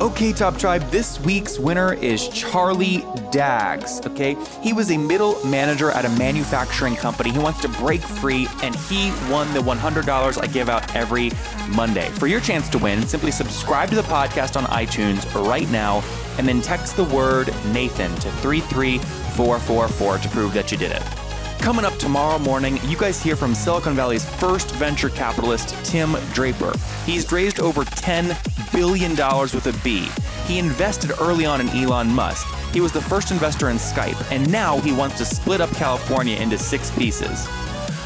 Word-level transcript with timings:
Okay, 0.00 0.32
Top 0.32 0.58
Tribe, 0.58 0.82
this 0.90 1.20
week's 1.20 1.58
winner 1.58 1.92
is 1.94 2.28
Charlie 2.28 2.98
Daggs. 3.30 4.04
Okay, 4.06 4.36
he 4.60 4.72
was 4.72 4.90
a 4.90 4.96
middle 4.96 5.44
manager 5.44 5.90
at 5.90 6.04
a 6.04 6.08
manufacturing 6.10 6.96
company. 6.96 7.30
He 7.30 7.38
wants 7.38 7.60
to 7.62 7.68
break 7.68 8.00
free, 8.00 8.48
and 8.62 8.74
he 8.74 9.10
won 9.30 9.52
the 9.54 9.60
$100 9.60 10.42
I 10.42 10.46
give 10.48 10.68
out 10.68 10.94
every 10.96 11.30
Monday. 11.68 12.08
For 12.10 12.26
your 12.26 12.40
chance 12.40 12.68
to 12.70 12.78
win, 12.78 13.06
simply 13.06 13.30
subscribe 13.30 13.90
to 13.90 13.96
the 13.96 14.02
podcast 14.02 14.56
on 14.56 14.64
iTunes 14.64 15.24
right 15.48 15.70
now 15.70 16.02
and 16.38 16.48
then 16.48 16.60
text 16.62 16.96
the 16.96 17.04
word 17.04 17.48
Nathan 17.72 18.12
to 18.16 18.30
33444 18.30 20.18
to 20.18 20.28
prove 20.30 20.52
that 20.54 20.72
you 20.72 20.78
did 20.78 20.92
it. 20.92 21.21
Coming 21.62 21.84
up 21.84 21.96
tomorrow 21.96 22.40
morning, 22.40 22.80
you 22.88 22.96
guys 22.96 23.22
hear 23.22 23.36
from 23.36 23.54
Silicon 23.54 23.94
Valley's 23.94 24.28
first 24.40 24.72
venture 24.72 25.10
capitalist, 25.10 25.76
Tim 25.84 26.16
Draper. 26.32 26.72
He's 27.06 27.30
raised 27.30 27.60
over 27.60 27.84
$10 27.84 28.72
billion 28.72 29.12
with 29.12 29.66
a 29.68 29.84
B. 29.84 30.08
He 30.46 30.58
invested 30.58 31.12
early 31.20 31.46
on 31.46 31.60
in 31.60 31.68
Elon 31.68 32.08
Musk. 32.08 32.52
He 32.72 32.80
was 32.80 32.90
the 32.90 33.00
first 33.00 33.30
investor 33.30 33.70
in 33.70 33.76
Skype, 33.76 34.20
and 34.32 34.50
now 34.50 34.80
he 34.80 34.90
wants 34.90 35.18
to 35.18 35.24
split 35.24 35.60
up 35.60 35.70
California 35.70 36.36
into 36.36 36.58
six 36.58 36.90
pieces. 36.98 37.46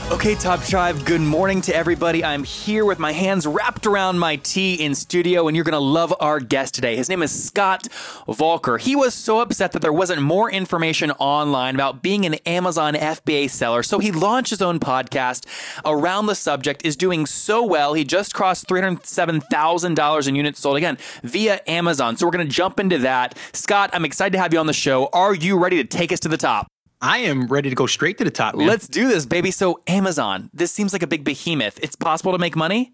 Okay, 0.08 0.36
Top 0.36 0.62
Tribe, 0.62 1.04
good 1.04 1.20
morning 1.20 1.60
to 1.62 1.74
everybody. 1.74 2.22
I'm 2.22 2.44
here 2.44 2.84
with 2.84 3.00
my 3.00 3.10
hands 3.10 3.44
wrapped 3.44 3.86
around 3.86 4.20
my 4.20 4.36
tea 4.36 4.74
in 4.74 4.94
studio, 4.94 5.48
and 5.48 5.56
you're 5.56 5.64
going 5.64 5.72
to 5.72 5.80
love 5.80 6.14
our 6.20 6.38
guest 6.38 6.74
today. 6.74 6.94
His 6.94 7.08
name 7.08 7.24
is 7.24 7.44
Scott 7.44 7.88
Voelker. 8.28 8.80
He 8.80 8.94
was 8.94 9.14
so 9.14 9.40
upset 9.40 9.72
that 9.72 9.82
there 9.82 9.92
wasn't 9.92 10.22
more 10.22 10.48
information 10.48 11.10
online 11.12 11.74
about 11.74 12.02
being 12.02 12.24
an 12.24 12.34
Amazon 12.46 12.94
FBA 12.94 13.50
seller, 13.50 13.82
so 13.82 13.98
he 13.98 14.12
launched 14.12 14.50
his 14.50 14.62
own 14.62 14.78
podcast 14.78 15.44
around 15.84 16.26
the 16.26 16.36
subject, 16.36 16.86
is 16.86 16.94
doing 16.94 17.26
so 17.26 17.64
well. 17.64 17.94
He 17.94 18.04
just 18.04 18.32
crossed 18.32 18.68
$307,000 18.68 20.28
in 20.28 20.36
units 20.36 20.60
sold 20.60 20.76
again 20.76 20.98
via 21.24 21.60
Amazon. 21.66 22.16
So 22.16 22.26
we're 22.26 22.32
going 22.32 22.46
to 22.46 22.52
jump 22.52 22.78
into 22.78 22.98
that. 22.98 23.36
Scott, 23.52 23.90
I'm 23.92 24.04
excited 24.04 24.34
to 24.34 24.38
have 24.38 24.52
you 24.52 24.60
on 24.60 24.66
the 24.66 24.72
show. 24.72 25.08
Are 25.12 25.34
you 25.34 25.58
ready 25.58 25.82
to 25.82 25.84
take 25.84 26.12
us 26.12 26.20
to 26.20 26.28
the 26.28 26.38
top? 26.38 26.68
I 27.00 27.18
am 27.18 27.46
ready 27.46 27.68
to 27.68 27.76
go 27.76 27.86
straight 27.86 28.18
to 28.18 28.24
the 28.24 28.30
top. 28.30 28.54
Man. 28.54 28.66
Let's 28.66 28.88
do 28.88 29.08
this, 29.08 29.26
baby. 29.26 29.50
So, 29.50 29.80
Amazon, 29.86 30.50
this 30.54 30.72
seems 30.72 30.92
like 30.92 31.02
a 31.02 31.06
big 31.06 31.24
behemoth. 31.24 31.78
It's 31.82 31.96
possible 31.96 32.32
to 32.32 32.38
make 32.38 32.56
money? 32.56 32.92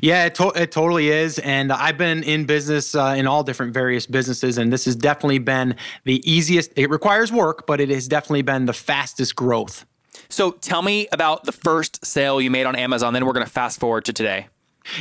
Yeah, 0.00 0.24
it, 0.24 0.34
to- 0.36 0.52
it 0.56 0.72
totally 0.72 1.10
is. 1.10 1.38
And 1.40 1.70
I've 1.70 1.98
been 1.98 2.22
in 2.22 2.46
business 2.46 2.94
uh, 2.94 3.14
in 3.16 3.26
all 3.26 3.42
different 3.42 3.74
various 3.74 4.06
businesses, 4.06 4.56
and 4.56 4.72
this 4.72 4.86
has 4.86 4.96
definitely 4.96 5.40
been 5.40 5.76
the 6.04 6.22
easiest. 6.30 6.72
It 6.76 6.88
requires 6.88 7.30
work, 7.30 7.66
but 7.66 7.80
it 7.80 7.90
has 7.90 8.08
definitely 8.08 8.42
been 8.42 8.64
the 8.64 8.72
fastest 8.72 9.36
growth. 9.36 9.84
So, 10.30 10.52
tell 10.52 10.80
me 10.80 11.06
about 11.12 11.44
the 11.44 11.52
first 11.52 12.04
sale 12.04 12.40
you 12.40 12.50
made 12.50 12.64
on 12.64 12.76
Amazon. 12.76 13.12
Then 13.12 13.26
we're 13.26 13.34
going 13.34 13.46
to 13.46 13.52
fast 13.52 13.78
forward 13.78 14.06
to 14.06 14.12
today. 14.12 14.48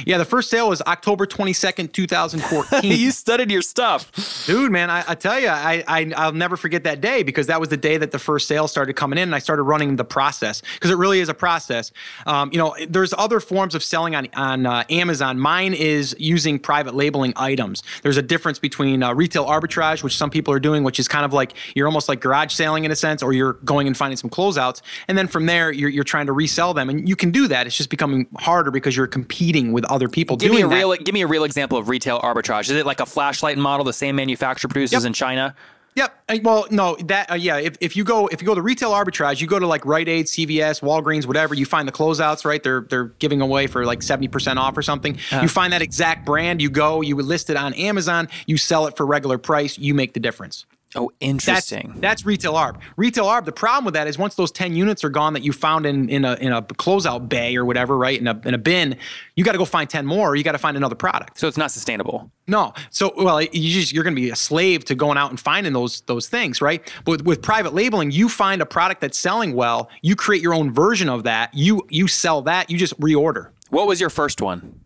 Yeah, 0.06 0.18
the 0.18 0.26
first 0.26 0.50
sale 0.50 0.70
was 0.70 0.82
October 0.84 1.26
22nd, 1.26 1.92
2014. 1.94 2.92
you 2.92 3.12
studied 3.12 3.52
your 3.52 3.62
stuff. 3.62 4.46
Dude, 4.46 4.72
man, 4.72 4.90
I, 4.90 5.04
I 5.08 5.16
tell 5.16 5.40
you, 5.40 5.48
I, 5.48 5.84
I, 5.88 6.12
I'll 6.16 6.32
never 6.32 6.58
forget 6.58 6.84
that 6.84 7.02
day 7.02 7.24
because 7.24 7.48
that 7.48 7.60
was 7.60 7.70
the 7.70 7.78
day 7.78 7.98
that 7.98 8.12
the 8.12 8.20
first 8.20 8.48
sale 8.48 8.68
started 8.68 8.94
coming 8.94 9.18
in 9.18 9.24
and 9.24 9.36
I 9.36 9.40
started 9.40 9.64
running 9.64 9.96
the 9.96 10.06
process 10.06 10.62
because 10.76 10.92
it 10.92 10.96
really 10.96 11.20
is 11.20 11.30
a 11.30 11.34
process. 11.34 11.92
Um, 12.26 12.50
you 12.52 12.58
know, 12.58 12.76
there's 12.88 13.14
other 13.18 13.40
forms 13.40 13.76
of 13.76 13.84
selling 13.84 14.16
on, 14.16 14.28
on 14.36 14.66
uh, 14.66 14.84
Amazon. 14.90 15.40
Mine 15.40 15.74
is 15.74 16.16
using 16.20 16.60
private 16.60 16.96
labeling 16.96 17.34
items. 17.36 17.84
There's 18.02 18.18
a 18.18 18.22
difference 18.22 18.60
between 18.60 19.04
uh, 19.04 19.14
retail 19.14 19.46
arbitrage, 19.46 20.04
which 20.04 20.16
some 20.16 20.30
people 20.30 20.54
are 20.54 20.60
doing, 20.60 20.84
which 20.84 21.00
is 21.00 21.08
kind 21.08 21.26
of 21.26 21.34
like 21.34 21.54
you're 21.76 21.88
almost 21.88 22.08
like 22.10 22.20
garage 22.22 22.54
selling 22.54 22.86
in 22.86 22.92
a 22.92 22.96
sense, 22.96 23.22
or 23.22 23.34
you're 23.34 23.54
going 23.66 23.88
and 23.88 23.98
finding 23.98 24.18
some 24.18 24.30
closeouts. 24.30 24.82
And 25.08 25.18
then 25.18 25.28
from 25.28 25.46
there, 25.46 25.72
you're, 25.72 25.90
you're 25.90 26.04
trying 26.04 26.28
to 26.28 26.34
resell 26.34 26.74
them. 26.74 26.90
And 26.90 27.08
you 27.08 27.16
can 27.16 27.32
do 27.32 27.48
that. 27.48 27.68
It's 27.68 27.76
just 27.76 27.90
becoming 27.90 28.28
harder 28.38 28.72
because 28.72 28.96
you're 28.96 29.08
competing 29.08 29.73
with 29.74 29.86
other 29.86 30.08
people 30.08 30.38
give 30.38 30.52
doing 30.52 30.68
me 30.68 30.74
a 30.74 30.78
real 30.78 30.90
that. 30.92 31.04
give 31.04 31.14
me 31.14 31.22
a 31.22 31.28
real 31.28 31.44
example 31.44 31.78
of 31.78 31.90
retail 31.90 32.20
arbitrage 32.22 32.64
is 32.64 32.72
it 32.72 32.86
like 32.86 33.00
a 33.00 33.06
flashlight 33.06 33.58
model 33.58 33.84
the 33.84 33.92
same 33.94 34.16
manufacturer 34.16 34.70
produces 34.70 34.94
Yep. 35.04 35.08
in 35.08 35.14
china 35.14 35.56
Yep. 35.96 36.42
Well, 36.42 36.66
no, 36.72 36.96
that 37.06 37.30
uh, 37.30 37.36
yeah. 37.36 37.58
If, 37.58 37.78
if 37.80 37.96
you 37.96 38.04
go 38.04 38.26
if 38.26 38.42
you 38.42 38.48
go 38.48 38.56
to 38.56 38.64
retail 38.64 38.90
arbitrage, 38.94 39.42
you 39.42 39.46
go 39.46 39.60
to 39.60 39.68
like 39.68 39.86
Rite 39.86 40.10
Aid, 40.10 40.26
CVS, 40.26 40.82
Walgreens, 40.82 41.28
whatever. 41.28 41.54
You 41.54 41.68
find 41.68 41.88
the 41.88 41.92
closeouts, 41.92 42.46
right? 42.46 42.64
They're 42.64 42.82
they're 42.82 43.10
giving 43.20 43.42
away 43.42 43.68
for 43.68 43.86
like 43.86 44.02
seventy 44.02 44.28
percent 44.28 44.58
off 44.58 44.76
or 44.76 44.82
something. 44.82 45.20
You 45.32 45.48
find 45.48 45.72
that 45.72 45.84
exact 45.84 46.26
brand, 46.26 46.64
you 46.64 46.72
go, 46.72 47.02
you 47.02 47.16
list 47.18 47.52
it 47.52 47.58
on 47.58 47.76
Amazon, 47.76 48.28
you 48.48 48.58
sell 48.58 48.88
it 48.88 48.98
for 48.98 49.06
regular 49.06 49.38
price, 49.38 49.78
you 49.78 49.94
make 49.94 50.16
the 50.16 50.20
difference. 50.20 50.66
Oh 50.96 51.10
That's 51.10 51.16
interesting 51.22 51.96
that's 52.00 52.26
retail 52.26 52.54
arb. 52.54 52.80
Retail 52.98 53.26
arb. 53.26 53.46
The 53.46 53.52
problem 53.52 53.86
with 53.86 53.94
that 53.96 54.08
is 54.08 54.18
once 54.18 54.36
those 54.36 54.52
ten 54.52 54.76
units 54.76 55.04
are 55.04 55.10
gone 55.10 55.34
that 55.34 55.44
you 55.44 55.52
found 55.54 55.86
in 55.86 56.10
in 56.10 56.26
a 56.26 56.34
in 56.36 56.52
a 56.52 56.62
closeout 56.62 57.30
bay 57.30 57.56
or 57.56 57.66
whatever, 57.66 57.98
right? 57.98 58.20
In 58.20 58.28
a 58.28 58.40
in 58.46 58.54
a 58.54 58.58
bin, 58.58 58.98
you 59.36 59.44
got 59.44 59.54
to 59.54 59.58
go 59.58 59.66
find 59.66 59.90
ten 59.90 60.06
more. 60.06 60.30
or 60.32 60.36
You 60.36 60.44
got 60.44 60.52
to 60.54 60.58
find 60.58 60.78
another 60.78 60.96
product. 60.96 61.40
so 61.40 61.48
it's 61.48 61.58
not 61.58 61.72
sustainable 61.72 62.32
No. 62.48 62.74
So 62.90 63.14
well, 63.18 63.42
you 63.42 63.72
just 63.74 63.94
you're 63.94 64.04
going 64.04 64.16
to 64.16 64.22
be 64.22 64.30
a 64.30 64.36
slave 64.36 64.86
to 64.86 64.96
going 64.96 65.18
out 65.18 65.30
and 65.30 65.40
finding 65.40 65.74
those 65.74 66.02
those 66.02 66.28
things, 66.28 66.62
right? 66.62 66.82
But 67.06 67.12
with, 67.12 67.26
with 67.26 67.42
private 67.42 67.74
labeling, 67.74 68.12
you 68.12 68.30
find 68.30 68.62
a 68.62 68.66
product 68.66 69.02
that's 69.02 69.18
selling 69.18 69.54
well, 69.54 69.90
you 70.02 70.16
create 70.16 70.42
your 70.42 70.54
own 70.54 70.72
version 70.74 71.10
of 71.10 71.24
that. 71.24 71.54
You 71.54 71.82
you 71.90 72.08
sell 72.08 72.42
that, 72.44 72.70
you 72.70 72.78
just 72.78 73.00
reorder. 73.00 73.50
what 73.70 73.88
was 73.88 74.00
your 74.02 74.10
first 74.10 74.42
one 74.42 74.80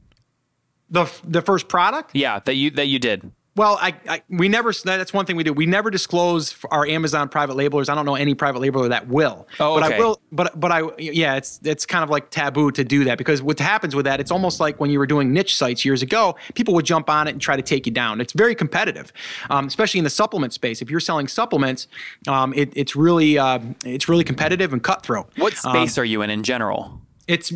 The 0.90 1.06
the 1.24 1.42
first 1.42 1.68
product? 1.68 2.12
yeah 2.14 2.40
that 2.46 2.56
you 2.56 2.72
that 2.72 2.88
you 2.88 3.00
did 3.00 3.32
Well, 3.58 3.80
I, 3.82 3.96
I 4.08 4.22
we 4.30 4.50
never 4.50 4.72
that's 4.72 5.12
one 5.14 5.26
thing 5.26 5.36
we 5.36 5.44
do. 5.44 5.52
We 5.52 5.66
never 5.66 5.90
disclose 5.90 6.56
our 6.70 6.86
Amazon 6.86 7.28
private 7.28 7.58
labelers. 7.58 7.90
I 7.90 7.96
don't 7.96 8.06
know 8.06 8.14
any 8.14 8.36
private 8.36 8.62
labeler 8.62 8.88
that 8.90 9.08
will. 9.08 9.48
Oh, 9.60 9.78
okay. 9.78 9.90
but. 9.90 9.94
I 9.94 10.00
will 10.00 10.22
but 10.32 10.60
but 10.60 10.72
I 10.72 10.84
yeah, 11.00 11.36
it's 11.36 11.60
it's 11.64 11.86
kind 11.86 12.04
of 12.04 12.12
like 12.12 12.30
taboo 12.30 12.72
to 12.72 12.84
do 12.84 13.04
that 13.06 13.18
because 13.18 13.42
what 13.42 13.58
happens 13.58 13.96
with 13.96 14.06
that, 14.06 14.20
it's 14.20 14.30
almost 14.30 14.60
like 14.60 14.80
when 14.80 14.92
you 14.92 15.00
were 15.00 15.08
doing 15.08 15.34
niche 15.34 15.56
sites 15.56 15.84
years 15.84 16.04
ago, 16.04 16.36
people 16.54 16.76
would 16.76 16.86
jump 16.86 17.10
on 17.10 17.28
it 17.28 17.32
and 17.32 17.42
try 17.42 17.56
to 17.56 17.64
take 17.64 17.88
you 17.88 17.92
down. 17.92 18.22
It's 18.22 18.34
very 18.34 18.54
competitive. 18.54 19.12
Um, 19.50 19.66
especially 19.66 19.98
in 19.98 20.04
the 20.04 20.12
supplement 20.12 20.54
space. 20.54 20.84
If 20.84 20.92
you're 20.92 21.00
selling 21.00 21.28
supplements, 21.28 21.88
um, 22.28 22.54
it, 22.54 22.72
it's 22.76 22.96
really 22.96 23.40
uh, 23.40 23.60
it's 23.84 24.08
really 24.08 24.24
competitive 24.24 24.72
and 24.72 24.84
cutthroat. 24.84 25.32
what 25.38 25.54
Um, 25.66 25.74
space 25.74 25.98
are 25.98 26.06
you 26.06 26.22
in 26.22 26.30
in 26.30 26.44
general 26.44 27.02
it's 27.28 27.52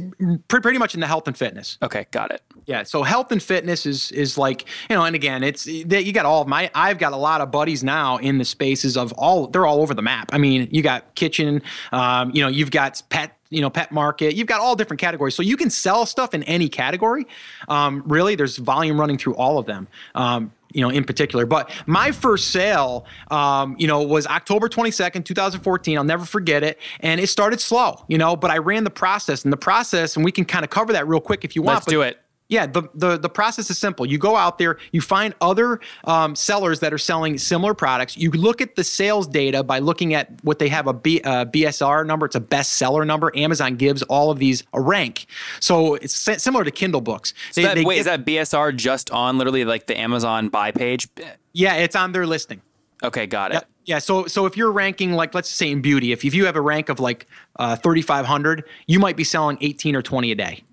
pre- 0.48 0.60
pretty 0.60 0.78
much 0.78 0.94
in 0.94 1.00
the 1.00 1.08
health 1.08 1.28
and 1.28 1.38
fitness. 1.38 1.78
okay 1.82 2.06
got 2.12 2.32
it 2.32 2.42
Yeah, 2.66 2.84
so 2.84 3.04
health 3.04 3.32
and 3.32 3.42
fitness 3.42 3.86
is 3.86 4.12
is 4.12 4.38
like 4.38 4.66
you 4.90 4.96
know, 4.96 5.04
and 5.04 5.16
again, 5.16 5.44
it's 5.44 5.64
that 5.86 6.06
you 6.06 6.14
got 6.14 6.26
all 6.26 6.42
of 6.42 6.48
my. 6.48 6.70
I've 6.76 6.98
got 7.00 7.12
a 7.14 7.18
lot 7.18 7.42
of 7.42 7.50
buddies 7.52 7.84
now 7.84 8.18
in 8.18 8.38
the 8.38 8.46
spaces 8.46 8.96
of 8.98 9.12
all. 9.14 9.48
They're 9.48 9.66
all 9.66 9.82
over 9.82 9.94
the 9.94 10.02
map. 10.02 10.30
I 10.34 10.38
mean, 10.38 10.68
you 10.72 10.82
got 10.82 11.16
kitchen, 11.16 11.62
um, 11.92 12.32
you 12.32 12.42
know, 12.44 12.50
you've 12.50 12.72
got 12.72 13.02
pet, 13.10 13.38
you 13.50 13.62
know, 13.62 13.70
pet 13.70 13.92
market. 13.92 14.36
You've 14.36 14.48
got 14.48 14.62
all 14.62 14.76
different 14.76 15.00
categories, 15.02 15.36
so 15.36 15.44
you 15.44 15.58
can 15.58 15.70
sell 15.70 16.06
stuff 16.06 16.34
in 16.34 16.44
any 16.44 16.70
category. 16.70 17.26
Um, 17.68 18.04
really, 18.06 18.36
there's 18.36 18.58
volume 18.58 19.00
running 19.00 19.18
through 19.18 19.36
all 19.36 19.58
of 19.58 19.66
them. 19.66 19.88
Um, 20.16 20.52
you 20.74 20.82
know, 20.82 20.90
in 20.90 21.04
particular. 21.04 21.46
But 21.46 21.72
my 21.86 22.12
first 22.12 22.52
sale, 22.52 23.06
um, 23.30 23.76
you 23.78 23.88
know, 23.88 24.02
was 24.02 24.28
October 24.28 24.70
22nd, 24.70 25.26
2014. 25.26 25.98
I'll 25.98 26.04
never 26.04 26.26
forget 26.26 26.64
it. 26.64 26.80
And 27.00 27.20
it 27.20 27.28
started 27.28 27.60
slow, 27.60 28.04
you 28.08 28.18
know, 28.18 28.36
but 28.36 28.52
I 28.52 28.58
ran 28.58 28.84
the 28.84 28.90
process 28.90 29.44
and 29.44 29.52
the 29.52 29.58
process, 29.58 30.16
and 30.16 30.26
we 30.26 30.32
can 30.32 30.46
kind 30.46 30.64
of 30.64 30.70
cover 30.70 30.94
that 30.94 31.08
real 31.08 31.22
quick 31.22 31.44
if 31.44 31.56
you 31.56 31.62
want. 31.62 31.76
let's 31.76 31.86
do 31.86 32.02
it 32.02 32.20
yeah, 32.52 32.68
the, 32.68 32.84
the 32.94 33.18
the 33.18 33.30
process 33.30 33.70
is 33.70 33.78
simple. 33.78 34.06
You 34.06 34.18
go 34.18 34.36
out 34.36 34.58
there, 34.58 34.78
you 34.92 35.00
find 35.00 35.34
other 35.40 35.80
um, 36.04 36.36
sellers 36.36 36.82
that 36.82 36.92
are 36.92 36.98
selling 36.98 37.38
similar 37.38 37.74
products. 37.74 38.18
You 38.18 38.30
look 38.32 38.60
at 38.60 38.76
the 38.76 38.84
sales 38.84 39.26
data 39.26 39.64
by 39.64 39.80
looking 39.80 40.14
at 40.14 40.44
what 40.44 40.60
they 40.60 40.68
have 40.68 40.86
a 40.86 40.94
B, 40.94 41.22
uh, 41.24 41.46
BSR 41.46 42.06
number. 42.06 42.26
It's 42.26 42.36
a 42.36 42.42
bestseller 42.42 43.08
number. 43.08 43.32
Amazon 43.38 43.78
gives 43.78 44.04
all 44.04 44.32
of 44.32 44.38
these 44.38 44.64
a 44.74 44.82
rank, 44.82 45.28
so 45.62 45.96
it's 45.96 46.14
similar 46.14 46.66
to 46.66 46.72
Kindle 46.72 47.00
books. 47.00 47.34
so 47.52 47.62
that, 47.62 47.78
wait 47.86 48.00
is 48.00 48.06
that 48.06 48.26
bsr 48.26 48.76
just 48.76 49.10
on 49.12 49.38
literally 49.38 49.64
like 49.64 49.88
the 49.88 49.98
amazon 49.98 50.50
buy 50.50 50.72
page 50.72 51.08
Yeah, 51.54 51.76
it's 51.76 51.96
on 51.96 52.12
their 52.12 52.28
listing. 52.28 52.62
okay 53.02 53.28
got 53.28 53.52
it 53.52 53.56
Yep. 53.56 53.68
Yeah, 53.86 54.00
so 54.00 54.28
so 54.28 54.46
if 54.46 54.56
you're 54.58 54.72
ranking 54.72 55.14
like 55.14 55.34
let's 55.34 55.50
say 55.50 55.72
in 55.72 55.82
beauty, 55.82 56.12
if, 56.12 56.24
if 56.24 56.34
you 56.36 56.46
have 56.46 56.56
a 56.56 56.62
rank 56.62 56.90
of 56.90 57.00
like 57.00 57.26
uh, 57.58 57.76
3,500, 57.76 58.64
you 58.88 59.00
might 59.00 59.18
be 59.18 59.24
selling 59.24 59.58
18 59.62 59.96
or 59.96 60.02
20 60.04 60.32
a 60.32 60.36
day. 60.36 60.64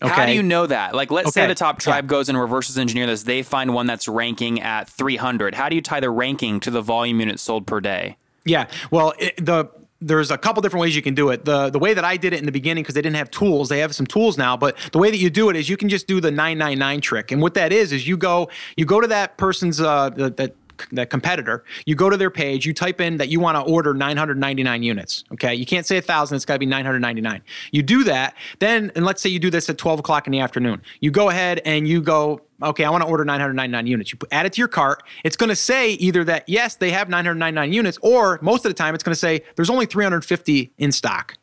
How 0.00 0.26
do 0.26 0.32
you 0.32 0.42
know 0.42 0.66
that? 0.66 0.94
Like, 0.94 1.10
let's 1.10 1.32
say 1.32 1.46
the 1.46 1.54
top 1.54 1.80
tribe 1.80 2.04
yeah. 2.04 2.08
goes 2.08 2.28
and 2.28 2.38
reverses 2.38 2.78
engineer 2.78 3.06
this. 3.06 3.24
They 3.24 3.42
find 3.42 3.74
one 3.74 3.86
that's 3.86 4.06
ranking 4.06 4.60
at 4.60 4.88
300. 4.88 5.54
How 5.54 5.68
do 5.68 5.74
you 5.74 5.82
tie 5.82 6.00
the 6.00 6.10
ranking 6.10 6.60
to 6.60 6.70
the 6.70 6.80
volume 6.80 7.20
units 7.20 7.42
sold 7.42 7.66
per 7.66 7.80
day? 7.80 8.16
Yeah. 8.44 8.68
Well, 8.90 9.14
it, 9.18 9.44
the 9.44 9.68
there's 10.00 10.30
a 10.30 10.38
couple 10.38 10.62
different 10.62 10.82
ways 10.82 10.94
you 10.94 11.02
can 11.02 11.14
do 11.14 11.30
it. 11.30 11.44
The 11.44 11.70
the 11.70 11.78
way 11.78 11.94
that 11.94 12.04
I 12.04 12.16
did 12.16 12.32
it 12.32 12.38
in 12.38 12.46
the 12.46 12.52
beginning 12.52 12.82
because 12.84 12.94
they 12.94 13.02
didn't 13.02 13.16
have 13.16 13.30
tools, 13.30 13.68
they 13.68 13.80
have 13.80 13.94
some 13.94 14.06
tools 14.06 14.38
now, 14.38 14.56
but 14.56 14.76
the 14.92 14.98
way 14.98 15.10
that 15.10 15.16
you 15.16 15.28
do 15.30 15.50
it 15.50 15.56
is 15.56 15.68
you 15.68 15.76
can 15.76 15.88
just 15.88 16.06
do 16.06 16.20
the 16.20 16.30
999 16.30 17.00
trick. 17.00 17.32
And 17.32 17.42
what 17.42 17.54
that 17.54 17.72
is 17.72 17.92
is 17.92 18.06
you 18.06 18.16
go 18.16 18.48
you 18.76 18.84
go 18.84 19.00
to 19.00 19.08
that 19.08 19.36
person's 19.38 19.80
uh 19.80 20.10
that 20.10 20.54
that 20.92 21.10
competitor. 21.10 21.64
You 21.86 21.94
go 21.94 22.10
to 22.10 22.16
their 22.16 22.30
page, 22.30 22.66
you 22.66 22.74
type 22.74 23.00
in 23.00 23.16
that 23.18 23.28
you 23.28 23.40
want 23.40 23.56
to 23.56 23.60
order 23.62 23.94
999 23.94 24.82
units. 24.82 25.24
Okay, 25.32 25.54
you 25.54 25.66
can't 25.66 25.86
say 25.86 25.98
a 25.98 26.02
thousand; 26.02 26.36
it's 26.36 26.44
got 26.44 26.54
to 26.54 26.58
be 26.58 26.66
999. 26.66 27.42
You 27.72 27.82
do 27.82 28.04
that, 28.04 28.34
then, 28.58 28.92
and 28.94 29.04
let's 29.04 29.22
say 29.22 29.30
you 29.30 29.38
do 29.38 29.50
this 29.50 29.68
at 29.68 29.78
12 29.78 30.00
o'clock 30.00 30.26
in 30.26 30.32
the 30.32 30.40
afternoon. 30.40 30.82
You 31.00 31.10
go 31.10 31.30
ahead 31.30 31.60
and 31.64 31.86
you 31.86 32.02
go 32.02 32.40
okay, 32.62 32.84
I 32.84 32.90
want 32.90 33.04
to 33.04 33.08
order 33.08 33.24
999 33.24 33.86
units. 33.86 34.12
You 34.12 34.18
add 34.32 34.46
it 34.46 34.52
to 34.54 34.60
your 34.60 34.68
cart. 34.68 35.02
It's 35.24 35.36
going 35.36 35.48
to 35.48 35.56
say 35.56 35.92
either 35.92 36.24
that, 36.24 36.48
yes, 36.48 36.76
they 36.76 36.90
have 36.90 37.08
999 37.08 37.72
units, 37.72 37.98
or 38.02 38.38
most 38.42 38.64
of 38.64 38.70
the 38.70 38.74
time 38.74 38.94
it's 38.94 39.04
going 39.04 39.12
to 39.12 39.18
say 39.18 39.42
there's 39.56 39.70
only 39.70 39.86
350 39.86 40.72
in 40.78 40.92
stock. 40.92 41.34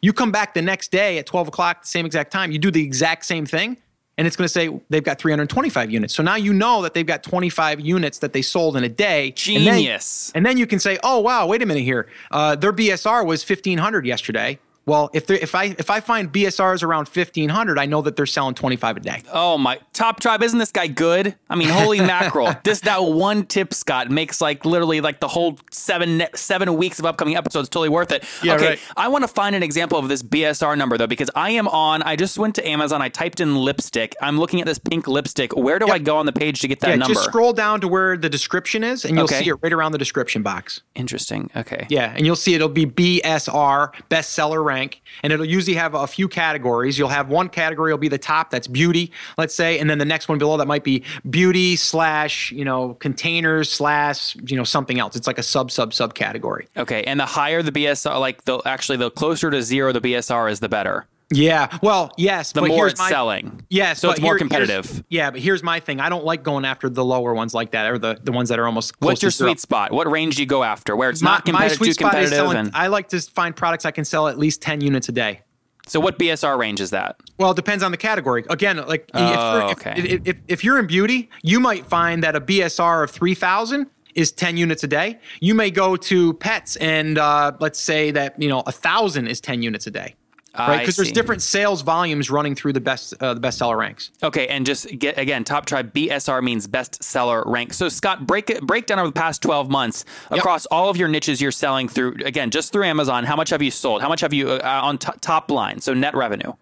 You 0.00 0.12
come 0.12 0.32
back 0.32 0.54
the 0.54 0.62
next 0.62 0.90
day 0.90 1.18
at 1.18 1.26
12 1.26 1.48
o'clock, 1.48 1.82
the 1.82 1.88
same 1.88 2.06
exact 2.06 2.32
time, 2.32 2.52
you 2.52 2.58
do 2.58 2.70
the 2.70 2.82
exact 2.82 3.24
same 3.26 3.44
thing, 3.46 3.76
and 4.20 4.26
it's 4.26 4.36
going 4.36 4.44
to 4.44 4.52
say 4.52 4.68
they've 4.90 5.02
got 5.02 5.18
325 5.18 5.90
units. 5.90 6.14
So 6.14 6.22
now 6.22 6.34
you 6.34 6.52
know 6.52 6.82
that 6.82 6.92
they've 6.92 7.06
got 7.06 7.22
25 7.22 7.80
units 7.80 8.18
that 8.18 8.34
they 8.34 8.42
sold 8.42 8.76
in 8.76 8.84
a 8.84 8.88
day. 8.88 9.30
Genius. 9.30 10.30
And 10.34 10.34
then, 10.34 10.38
and 10.38 10.46
then 10.46 10.58
you 10.58 10.66
can 10.66 10.78
say, 10.78 10.98
oh, 11.02 11.20
wow, 11.20 11.46
wait 11.46 11.62
a 11.62 11.66
minute 11.66 11.84
here. 11.84 12.06
Uh, 12.30 12.54
their 12.54 12.70
BSR 12.70 13.24
was 13.24 13.48
1,500 13.48 14.04
yesterday. 14.04 14.58
Well, 14.86 15.10
if 15.12 15.30
if 15.30 15.54
I 15.54 15.76
if 15.78 15.90
I 15.90 16.00
find 16.00 16.32
BSRs 16.32 16.82
around 16.82 17.06
fifteen 17.06 17.48
hundred, 17.50 17.78
I 17.78 17.86
know 17.86 18.02
that 18.02 18.16
they're 18.16 18.26
selling 18.26 18.54
twenty 18.54 18.76
five 18.76 18.96
a 18.96 19.00
day. 19.00 19.22
Oh 19.32 19.56
my 19.58 19.78
top 19.92 20.20
tribe! 20.20 20.42
Isn't 20.42 20.58
this 20.58 20.72
guy 20.72 20.86
good? 20.86 21.36
I 21.48 21.54
mean, 21.54 21.68
holy 21.68 22.00
mackerel! 22.00 22.54
This 22.64 22.80
that 22.80 23.02
one 23.04 23.46
tip, 23.46 23.72
Scott, 23.74 24.10
makes 24.10 24.40
like 24.40 24.64
literally 24.64 25.00
like 25.00 25.20
the 25.20 25.28
whole 25.28 25.58
seven 25.70 26.22
seven 26.34 26.76
weeks 26.76 26.98
of 26.98 27.06
upcoming 27.06 27.36
episodes 27.36 27.68
totally 27.68 27.88
worth 27.90 28.10
it. 28.10 28.24
Yeah, 28.42 28.54
okay, 28.54 28.68
right. 28.70 28.78
I 28.96 29.08
want 29.08 29.22
to 29.22 29.28
find 29.28 29.54
an 29.54 29.62
example 29.62 29.98
of 29.98 30.08
this 30.08 30.22
BSR 30.22 30.76
number 30.76 30.96
though, 30.98 31.06
because 31.06 31.30
I 31.34 31.50
am 31.50 31.68
on. 31.68 32.02
I 32.02 32.16
just 32.16 32.38
went 32.38 32.54
to 32.56 32.66
Amazon. 32.68 33.02
I 33.02 33.08
typed 33.10 33.40
in 33.40 33.56
lipstick. 33.56 34.16
I'm 34.22 34.38
looking 34.38 34.60
at 34.60 34.66
this 34.66 34.78
pink 34.78 35.06
lipstick. 35.06 35.54
Where 35.56 35.78
do 35.78 35.88
I 35.88 35.98
go 35.98 36.16
on 36.16 36.26
the 36.26 36.32
page 36.32 36.60
to 36.60 36.68
get 36.68 36.80
that 36.80 36.88
yeah, 36.90 36.96
number? 36.96 37.14
just 37.14 37.26
scroll 37.26 37.52
down 37.52 37.80
to 37.82 37.88
where 37.88 38.16
the 38.16 38.28
description 38.30 38.82
is, 38.82 39.04
and 39.04 39.14
you'll 39.14 39.24
Okay. 39.24 39.44
see 39.44 39.50
it 39.50 39.54
right 39.62 39.72
around 39.72 39.92
the 39.92 39.98
description 39.98 40.42
box. 40.42 40.80
Interesting. 40.94 41.50
Okay. 41.54 41.86
Yeah, 41.90 42.12
and 42.16 42.24
you'll 42.26 42.34
see 42.36 42.54
it'll 42.54 42.68
be 42.68 42.86
BSR, 42.86 43.92
bestseller 44.10 44.64
rank, 44.70 45.02
and 45.22 45.32
it'll 45.32 45.52
usually 45.58 45.76
have 45.76 45.94
a 45.94 46.06
few 46.06 46.28
categories. 46.28 46.98
You'll 46.98 47.16
have 47.20 47.28
one 47.28 47.48
category 47.48 47.92
will 47.92 47.98
be 47.98 48.08
the 48.08 48.24
top, 48.32 48.50
that's 48.50 48.68
beauty, 48.68 49.10
let's 49.36 49.54
say, 49.54 49.78
and 49.80 49.90
then 49.90 49.98
the 49.98 50.04
next 50.04 50.28
one 50.28 50.38
below 50.38 50.56
that 50.56 50.68
might 50.68 50.84
be 50.84 51.02
beauty 51.28 51.76
slash 51.76 52.52
you 52.52 52.64
know 52.64 52.94
containers 52.94 53.70
slash 53.70 54.36
you 54.46 54.56
know 54.56 54.64
something 54.64 54.98
else. 54.98 55.16
It's 55.16 55.26
like 55.26 55.38
a 55.38 55.42
sub 55.42 55.70
sub 55.70 55.92
sub 55.92 56.14
category. 56.14 56.68
Okay. 56.76 57.02
And 57.04 57.18
the 57.18 57.26
higher 57.26 57.62
the 57.62 57.72
BSR, 57.72 58.20
like 58.20 58.44
the 58.44 58.60
actually 58.64 58.98
the 58.98 59.10
closer 59.10 59.50
to 59.50 59.62
zero 59.62 59.92
the 59.92 60.00
BSR 60.00 60.50
is, 60.50 60.60
the 60.60 60.68
better. 60.68 61.06
Yeah, 61.32 61.78
well, 61.82 62.12
yes, 62.16 62.52
The 62.52 62.60
but 62.62 62.68
more 62.68 62.76
here's 62.78 62.92
it's 62.92 63.00
my, 63.00 63.08
selling. 63.08 63.62
Yes, 63.68 64.00
So 64.00 64.08
but 64.08 64.12
it's 64.16 64.20
more 64.22 64.32
here- 64.32 64.38
competitive. 64.38 65.04
Yeah, 65.08 65.30
but 65.30 65.40
here's 65.40 65.62
my 65.62 65.78
thing. 65.78 66.00
I 66.00 66.08
don't 66.08 66.24
like 66.24 66.42
going 66.42 66.64
after 66.64 66.88
the 66.88 67.04
lower 67.04 67.34
ones 67.34 67.54
like 67.54 67.70
that, 67.70 67.90
or 67.90 67.98
the 67.98 68.18
the 68.22 68.32
ones 68.32 68.48
that 68.48 68.58
are 68.58 68.66
almost. 68.66 68.94
What's 69.00 69.22
your 69.22 69.30
sweet 69.30 69.60
spot? 69.60 69.92
What 69.92 70.10
range 70.10 70.36
do 70.36 70.42
you 70.42 70.46
go 70.46 70.64
after? 70.64 70.96
Where 70.96 71.08
it's 71.10 71.22
My, 71.22 71.30
not 71.34 71.46
my 71.46 71.52
competitive, 71.52 71.76
sweet 71.78 71.86
too 71.88 71.92
spot 72.06 72.20
is 72.20 72.30
selling. 72.30 72.56
and 72.56 72.70
I 72.74 72.88
like 72.88 73.08
to 73.10 73.20
find 73.20 73.54
products 73.54 73.84
I 73.84 73.92
can 73.92 74.04
sell 74.04 74.26
at 74.28 74.38
least 74.38 74.60
ten 74.60 74.80
units 74.80 75.08
a 75.08 75.12
day. 75.12 75.42
so 75.86 76.00
what 76.00 76.18
BSR 76.18 76.58
range 76.58 76.80
is 76.80 76.90
that? 76.90 77.16
Well, 77.38 77.52
it 77.52 77.56
depends 77.56 77.82
on 77.84 77.90
the 77.92 77.96
category. 77.96 78.44
Again, 78.50 78.76
like 78.88 79.02
if, 79.08 79.10
Oh, 79.14 79.52
you're, 79.60 79.70
if- 79.70 79.78
okay. 79.86 79.94
if, 79.96 80.20
if, 80.26 80.36
if 80.48 80.64
you're 80.64 80.78
in 80.80 80.86
beauty, 80.88 81.30
you 81.42 81.60
might 81.60 81.86
find 81.86 82.22
that 82.24 82.34
a 82.36 82.40
BSR 82.40 83.04
of 83.04 83.10
3,000 83.10 83.86
is 84.16 84.32
10 84.32 84.56
units 84.56 84.82
a 84.84 84.88
day. 84.88 85.18
You 85.40 85.54
may 85.54 85.70
go 85.70 85.96
to 85.96 86.34
pets 86.34 86.74
and 86.76 87.18
uh, 87.18 87.52
let's 87.60 87.78
say 87.80 88.10
that, 88.10 88.40
you 88.42 88.48
know, 88.48 88.62
a 88.66 88.72
thousand 88.72 89.28
is 89.28 89.40
10 89.40 89.62
units 89.62 89.86
a 89.86 89.90
day. 89.92 90.14
Right, 90.58 90.80
because 90.80 90.96
there's 90.96 91.12
different 91.12 91.42
sales 91.42 91.82
volumes 91.82 92.30
running 92.30 92.54
through 92.54 92.72
the 92.72 92.80
best 92.80 93.14
uh, 93.20 93.34
the 93.34 93.40
bestseller 93.40 93.78
ranks. 93.78 94.10
Okay, 94.22 94.48
and 94.48 94.66
just 94.66 94.86
get 94.98 95.18
again, 95.18 95.44
top 95.44 95.66
tribe 95.66 95.92
BSR 95.92 96.42
means 96.42 96.66
best 96.66 97.02
seller 97.02 97.42
rank. 97.46 97.72
So 97.72 97.88
Scott, 97.88 98.26
break 98.26 98.50
it 98.50 98.66
break 98.66 98.86
down 98.86 98.98
over 98.98 99.08
the 99.08 99.12
past 99.12 99.42
12 99.42 99.70
months 99.70 100.04
across 100.30 100.66
all 100.66 100.90
of 100.90 100.96
your 100.96 101.08
niches 101.08 101.40
you're 101.40 101.52
selling 101.52 101.88
through 101.88 102.16
again, 102.24 102.50
just 102.50 102.72
through 102.72 102.84
Amazon, 102.84 103.24
how 103.24 103.36
much 103.36 103.50
have 103.50 103.62
you 103.62 103.70
sold? 103.70 104.02
How 104.02 104.08
much 104.08 104.20
have 104.22 104.32
you 104.32 104.50
uh, 104.50 104.80
on 104.82 104.98
t- 104.98 105.12
top 105.20 105.50
line? 105.50 105.80
So 105.80 105.94
net 105.94 106.14
revenue. 106.14 106.52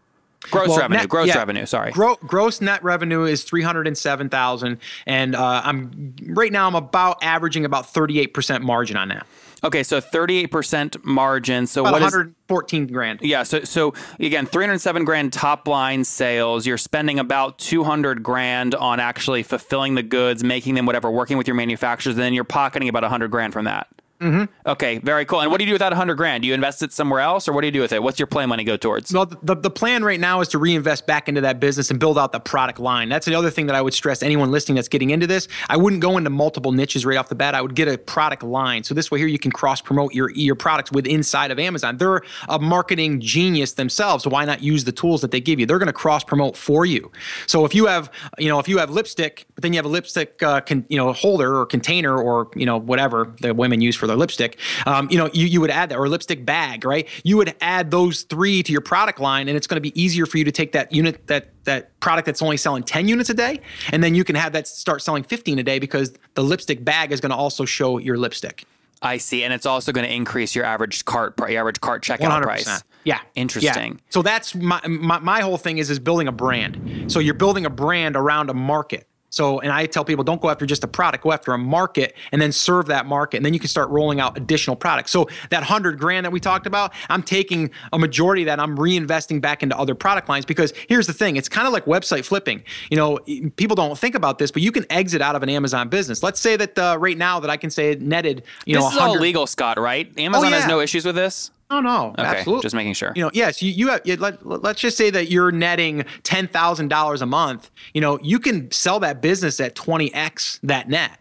Gross 0.51 0.69
Well, 0.69 0.79
revenue, 0.79 0.99
net- 1.01 1.09
gross 1.09 1.29
yeah, 1.29 1.39
revenue, 1.39 1.67
sorry. 1.67 1.91
Gro- 1.93 2.17
gross 2.27 2.61
net 2.61 2.83
revenue 2.83 3.25
is 3.25 3.45
three 3.45 3.63
hundred 3.63 3.87
and 3.87 3.97
seven 3.97 4.29
thousand, 4.29 4.79
and 5.07 5.35
uh, 5.35 5.63
I'm 5.65 6.15
right 6.27 6.53
now 6.53 6.67
I'm 6.67 6.75
about 6.75 7.23
averaging 7.23 7.65
about 7.65 7.93
thirty 7.93 8.19
eight 8.21 8.35
percent 8.35 8.65
margin 8.65 8.97
on 8.97 9.09
that, 9.09 9.27
okay, 9.65 9.83
so 9.83 10.01
38% 10.01 11.05
margin. 11.05 11.67
So 11.67 11.83
about 11.83 11.93
what 11.93 12.01
one 12.01 12.09
is 12.09 12.15
hundred 12.15 12.35
fourteen 12.47 12.87
grand. 12.87 13.21
Yeah, 13.23 13.43
so 13.43 13.65
so 13.65 13.95
again, 14.21 14.47
307 14.47 15.05
grand 15.05 15.33
top 15.33 15.67
line 15.69 16.05
sales. 16.05 16.67
You're 16.67 16.79
spending 16.79 17.19
about 17.19 17.59
200 17.59 18.23
grand 18.23 18.75
on 18.75 19.01
actually 19.01 19.43
fulfilling 19.43 19.95
the 19.95 20.03
goods, 20.03 20.43
making 20.45 20.75
them 20.75 20.87
whatever, 20.87 21.11
working 21.11 21.37
with 21.37 21.47
your 21.47 21.57
manufacturers, 21.57 22.17
and 22.17 22.23
then 22.23 22.35
you're 22.35 22.45
pocketing 22.45 22.89
about 22.89 23.03
100 23.03 23.31
grand 23.31 23.53
from 23.53 23.65
that. 23.67 23.89
Mm-hmm. 24.21 24.69
Okay, 24.69 24.99
very 24.99 25.25
cool. 25.25 25.41
And 25.41 25.51
what 25.51 25.59
do 25.59 25.65
you 25.65 25.69
do 25.69 25.75
with 25.75 25.81
that 25.81 25.93
100 25.93 26.17
grand? 26.17 26.43
Do 26.43 26.49
you 26.49 26.55
invest 26.55 26.83
it 26.83 26.93
somewhere 26.93 27.21
else, 27.21 27.47
or 27.47 27.53
what 27.53 27.61
do 27.61 27.69
you 27.69 27.73
do 27.73 27.81
with 27.81 27.93
it? 27.93 28.03
What's 28.03 28.19
your 28.19 28.27
play 28.27 28.47
money 28.47 28.65
go 28.65 28.77
towards? 28.77 29.13
Well, 29.13 29.27
the, 29.27 29.55
the 29.55 29.71
plan 29.71 30.03
right 30.03 30.19
now 30.19 30.41
is 30.41 30.49
to 30.49 30.59
reinvest 30.59 31.07
back 31.07 31.29
into 31.29 31.41
that 31.43 31.61
business 31.61 31.91
and 31.91 32.01
build 32.01 32.19
out 32.19 32.33
the 32.33 32.41
product 32.41 32.81
line. 32.81 33.09
That's 33.09 33.27
the 33.27 33.37
other 33.37 33.51
thing 33.51 33.67
that 33.67 33.77
I 33.77 33.83
would 33.83 33.95
stress 33.95 34.23
anyone 34.23 34.51
listening 34.51 34.75
that's 34.75 34.89
getting 34.89 35.11
into 35.11 35.29
this. 35.29 35.47
I 35.69 35.77
wouldn't 35.77 36.03
go 36.03 36.17
into 36.17 36.31
multiple 36.31 36.73
niches 36.73 37.07
right 37.07 37.17
off 37.17 37.29
the 37.29 37.37
bat. 37.37 37.55
I 37.55 37.63
would 37.63 37.77
get 37.77 37.87
a 37.87 37.97
product 37.97 38.43
line. 38.43 38.83
So 38.83 38.93
this 38.93 39.09
way 39.09 39.19
here 39.19 39.29
you 39.29 39.39
can 39.39 39.53
cross 39.53 39.81
promote 39.81 40.15
your 40.15 40.31
your 40.31 40.57
products 40.57 40.91
with 40.91 41.07
inside 41.07 41.53
of 41.53 41.61
Amazon. 41.61 41.99
They're 41.99 42.23
a 42.49 42.59
marketing 42.59 43.21
genius 43.21 43.75
themselves. 43.75 44.25
So 44.25 44.31
why 44.31 44.45
not 44.45 44.63
use 44.63 44.83
the 44.83 44.93
tools 44.93 45.21
that 45.21 45.31
they 45.31 45.41
give 45.41 45.61
you? 45.61 45.67
They're 45.67 45.79
going 45.79 45.87
to 45.87 45.93
cross 45.93 46.25
promote 46.25 46.57
for 46.57 46.85
you. 46.85 47.13
So 47.47 47.65
if 47.65 47.73
you 47.73 47.87
have, 47.87 48.11
you 48.39 48.49
know, 48.49 48.59
if 48.59 48.69
you 48.69 48.79
have 48.79 48.91
lipstick, 48.91 49.47
but 49.55 49.63
then 49.63 49.73
you 49.73 49.79
have 49.79 49.87
a 49.87 49.89
lipstick, 49.89 50.43
uh, 50.43 50.61
con, 50.61 50.85
you 50.89 50.97
know, 50.97 51.13
holder 51.13 51.57
or 51.57 51.67
container 51.67 52.21
or 52.21 52.51
you 52.57 52.67
know 52.67 52.79
whatever 52.79 53.33
the 53.41 53.55
women 53.55 53.81
use 53.81 53.95
for 53.95 54.08
their 54.09 54.17
lipstick, 54.17 54.59
um, 54.87 55.09
you 55.11 55.19
know, 55.19 55.31
you, 55.33 55.47
you 55.47 55.61
would 55.61 55.71
add 55.71 55.91
that 55.91 55.99
or 55.99 56.07
a 56.07 56.09
lipstick 56.09 56.45
bag, 56.45 56.85
right? 56.85 57.09
You 57.23 57.37
would 57.37 57.55
add 57.61 57.91
those 57.91 58.23
three 58.23 58.63
to 58.63 58.73
your 58.73 58.81
product 58.81 59.21
line, 59.21 59.49
and 59.49 59.57
it's 59.57 59.67
going 59.67 59.77
to 59.77 59.81
be 59.81 59.99
easier 60.01 60.27
for 60.27 60.39
you 60.39 60.45
to 60.45 60.53
take 60.53 60.73
that 60.73 60.93
unit 60.93 61.27
that 61.27 61.49
that 61.65 61.99
product 62.01 62.25
that's 62.25 62.41
only 62.41 62.57
selling 62.57 62.83
10 62.83 63.09
units 63.09 63.29
a 63.29 63.35
day 63.35 63.61
and 63.93 64.03
then 64.03 64.15
you 64.15 64.25
can 64.25 64.35
have 64.35 64.53
that 64.53 64.67
start 64.67 65.03
selling 65.03 65.23
15 65.23 65.59
a 65.59 65.63
day 65.63 65.79
because 65.79 66.15
the 66.33 66.43
lipstick 66.43 66.83
bag 66.83 67.13
is 67.13 67.21
going 67.21 67.29
to 67.29 67.37
also 67.37 67.67
show 67.67 67.99
your 67.99 68.17
lipstick 68.17 68.65
I 69.03 69.19
see, 69.19 69.45
and 69.45 69.53
it's 69.53 69.67
also 69.67 69.93
going 69.93 70.07
to 70.07 70.13
increase 70.13 70.55
your 70.55 70.65
average 70.65 71.05
cart, 71.05 71.35
your 71.39 71.61
average 71.61 71.81
cart 71.81 72.03
checkout 72.03 72.31
100%. 72.31 72.43
price. 72.43 72.83
Yeah. 73.05 73.21
Interesting. 73.35 73.93
Yeah. 73.93 74.01
So 74.11 74.23
that's 74.23 74.55
my, 74.55 74.81
my 74.87 75.19
my 75.21 75.41
whole 75.41 75.57
thing 75.57 75.79
is 75.79 75.89
is 75.89 75.99
building 75.99 76.29
a 76.29 76.33
brand. 76.33 77.11
So 77.11 77.21
you're 77.21 77.35
building 77.35 77.65
a 77.65 77.71
brand 77.71 78.17
around 78.17 78.51
a 78.51 78.55
market. 78.55 79.07
So 79.39 79.61
and 79.61 79.71
I 79.71 79.87
tell 79.87 80.05
people 80.05 80.25
don't 80.25 80.41
go 80.41 80.51
after 80.51 80.67
just 80.67 80.83
a 80.83 80.89
product, 80.89 81.23
go 81.23 81.31
after 81.31 81.53
a 81.53 81.59
market 81.59 82.17
and 82.33 82.43
then 82.43 82.51
serve 82.51 82.87
that 82.87 83.07
market 83.07 83.37
and 83.37 83.47
then 83.47 83.55
you 83.55 83.61
can 83.61 83.69
start 83.69 83.89
rolling 83.89 84.19
out 84.19 84.37
additional 84.37 84.75
products. 84.75 85.13
So 85.13 85.29
that 85.51 85.61
100 85.61 85.97
grand 85.97 86.27
that 86.27 86.33
we 86.33 86.41
talked 86.41 86.67
about, 86.67 86.93
I'm 87.09 87.23
taking 87.23 87.71
a 87.93 88.01
majority 88.01 88.43
of 88.43 88.47
that 88.47 88.59
I'm 88.59 88.77
reinvesting 88.77 89.41
back 89.41 89.63
into 89.63 89.79
other 89.79 89.95
product 89.95 90.29
lines 90.29 90.45
because 90.45 90.73
here's 90.89 91.07
the 91.07 91.13
thing, 91.13 91.37
it's 91.37 91.49
kind 91.49 91.69
of 91.69 91.73
like 91.73 91.85
website 91.85 92.25
flipping. 92.25 92.65
You 92.91 92.97
know, 92.97 93.21
people 93.55 93.77
don't 93.77 93.97
think 93.97 94.17
about 94.17 94.39
this, 94.41 94.51
but 94.51 94.61
you 94.61 94.73
can 94.73 94.85
exit 94.91 95.23
out 95.23 95.37
of 95.37 95.45
an 95.45 95.49
Amazon 95.49 95.89
business. 95.89 96.21
Let's 96.21 96.41
say 96.41 96.57
that 96.57 96.77
uh, 96.77 96.97
right 96.99 97.17
now 97.17 97.39
that 97.39 97.49
I 97.49 97.57
can 97.57 97.71
say 97.71 97.93
it 97.93 98.03
netted, 98.03 98.43
you 98.67 98.75
This 98.75 98.83
know, 98.83 98.91
is 98.91 98.97
all 98.97 99.03
100 99.11 99.23
legal, 99.23 99.47
Scott, 99.47 99.79
right? 99.79 100.11
Amazon 100.19 100.53
has 100.53 100.65
yeah. 100.65 100.69
no 100.69 100.81
issues 100.81 101.05
with 101.05 101.15
this. 101.15 101.53
Oh 101.71 101.81
no, 101.81 102.15
Okay, 102.19 102.23
absolutely. 102.23 102.63
just 102.63 102.75
making 102.75 102.95
sure. 102.95 103.13
You 103.15 103.23
know, 103.25 103.31
yes, 103.35 103.61
you, 103.63 103.71
you 103.71 103.89
have. 103.89 104.01
You, 104.05 104.17
let, 104.17 104.45
let's 104.47 104.81
just 104.81 104.97
say 104.97 105.11
that 105.11 105.31
you're 105.31 105.53
netting 105.53 106.05
ten 106.23 106.49
thousand 106.49 106.89
dollars 106.89 107.21
a 107.21 107.27
month. 107.27 107.71
You 107.93 108.01
know, 108.01 108.19
you 108.23 108.39
can 108.39 108.71
sell 108.71 109.01
that 109.01 109.21
business 109.21 109.61
at 109.61 109.75
twenty 109.75 110.13
x 110.15 110.59
that 110.63 110.89
net, 110.89 111.19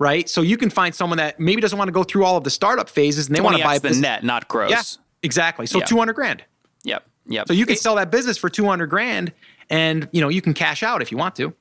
right? 0.00 0.28
So 0.28 0.42
you 0.42 0.56
can 0.56 0.68
find 0.70 0.92
someone 0.94 1.18
that 1.18 1.38
maybe 1.38 1.60
doesn't 1.60 1.78
want 1.78 1.88
to 1.88 1.92
go 1.92 2.02
through 2.02 2.24
all 2.24 2.36
of 2.36 2.42
the 2.44 2.50
startup 2.50 2.88
phases 2.88 3.28
and 3.28 3.36
they 3.36 3.40
want 3.40 3.56
to 3.56 3.62
buy 3.62 3.76
20x 3.76 3.82
the 3.82 3.88
business- 3.88 4.02
net, 4.02 4.24
not 4.24 4.48
gross. 4.48 4.70
Yeah, 4.70 4.82
exactly. 5.22 5.66
So 5.66 5.78
two 5.80 5.96
hundred 5.98 6.14
grand. 6.14 6.42
Yep. 6.82 7.06
Yep. 7.26 7.48
So 7.48 7.54
you 7.54 7.64
can 7.64 7.76
sell 7.76 7.94
that 7.94 8.10
business 8.10 8.36
for 8.36 8.48
two 8.48 8.64
hundred 8.66 8.86
grand, 8.88 9.32
and 9.70 10.08
you 10.12 10.20
know 10.20 10.28
you 10.28 10.42
can 10.42 10.54
cash 10.54 10.82
out 10.82 11.02
if 11.02 11.12
you 11.12 11.18
want 11.18 11.36
to. 11.36 11.54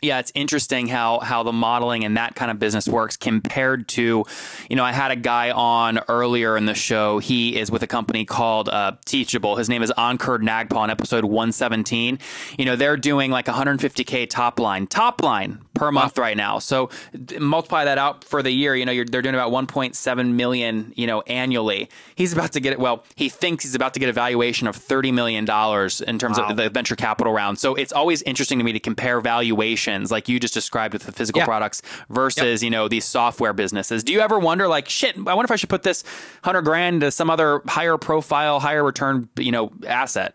Yeah, 0.00 0.20
it's 0.20 0.30
interesting 0.34 0.86
how 0.86 1.18
how 1.20 1.42
the 1.42 1.52
modeling 1.52 2.04
and 2.04 2.16
that 2.16 2.36
kind 2.36 2.50
of 2.50 2.58
business 2.58 2.86
works 2.86 3.16
compared 3.16 3.88
to, 3.88 4.24
you 4.70 4.76
know, 4.76 4.84
I 4.84 4.92
had 4.92 5.10
a 5.10 5.16
guy 5.16 5.50
on 5.50 5.98
earlier 6.08 6.56
in 6.56 6.66
the 6.66 6.74
show. 6.74 7.18
He 7.18 7.58
is 7.58 7.70
with 7.70 7.82
a 7.82 7.88
company 7.88 8.24
called 8.24 8.68
uh, 8.68 8.92
Teachable. 9.04 9.56
His 9.56 9.68
name 9.68 9.82
is 9.82 9.90
Ankur 9.98 10.38
Nagpal 10.38 10.84
in 10.84 10.90
episode 10.90 11.24
117. 11.24 12.18
You 12.56 12.64
know, 12.64 12.76
they're 12.76 12.96
doing 12.96 13.32
like 13.32 13.46
150k 13.46 14.30
top 14.30 14.60
line, 14.60 14.86
top 14.86 15.20
line 15.22 15.58
per 15.78 15.90
month 15.92 16.18
right 16.18 16.36
now. 16.36 16.58
So 16.58 16.90
multiply 17.38 17.84
that 17.84 17.98
out 17.98 18.24
for 18.24 18.42
the 18.42 18.50
year. 18.50 18.74
You 18.74 18.84
know, 18.86 18.92
you're, 18.92 19.04
they're 19.04 19.22
doing 19.22 19.34
about 19.34 19.52
1.7 19.52 20.32
million. 20.32 20.92
You 20.96 21.06
know, 21.06 21.22
annually. 21.22 21.88
He's 22.14 22.32
about 22.32 22.52
to 22.52 22.60
get 22.60 22.72
it. 22.72 22.78
Well, 22.78 23.04
he 23.14 23.28
thinks 23.28 23.64
he's 23.64 23.74
about 23.74 23.94
to 23.94 24.00
get 24.00 24.08
a 24.08 24.12
valuation 24.12 24.66
of 24.66 24.76
30 24.76 25.12
million 25.12 25.44
dollars 25.44 26.00
in 26.00 26.18
terms 26.18 26.38
of 26.38 26.56
the 26.56 26.68
venture 26.70 26.96
capital 26.96 27.32
round. 27.32 27.58
So 27.58 27.74
it's 27.74 27.92
always 27.92 28.22
interesting 28.22 28.58
to 28.58 28.64
me 28.64 28.72
to 28.72 28.80
compare 28.80 29.20
valuations, 29.20 30.10
like 30.10 30.28
you 30.28 30.38
just 30.40 30.54
described 30.54 30.92
with 30.92 31.04
the 31.04 31.12
physical 31.12 31.40
Yeah. 31.40 31.44
products 31.46 31.82
versus 32.08 32.62
you 32.62 32.70
know 32.70 32.88
these 32.88 33.04
software 33.04 33.52
businesses. 33.52 34.02
Do 34.04 34.12
you 34.12 34.20
ever 34.20 34.38
wonder, 34.38 34.68
like, 34.68 34.88
shit? 34.88 35.16
I 35.16 35.34
wonder 35.34 35.44
if 35.44 35.50
I 35.50 35.56
should 35.56 35.68
put 35.68 35.82
this 35.82 36.04
hundred 36.42 36.62
grand 36.62 37.00
to 37.02 37.10
some 37.10 37.30
other 37.30 37.62
higher 37.66 37.96
profile, 37.98 38.60
higher 38.60 38.84
return, 38.84 39.28
you 39.38 39.52
know, 39.52 39.72
asset. 39.86 40.34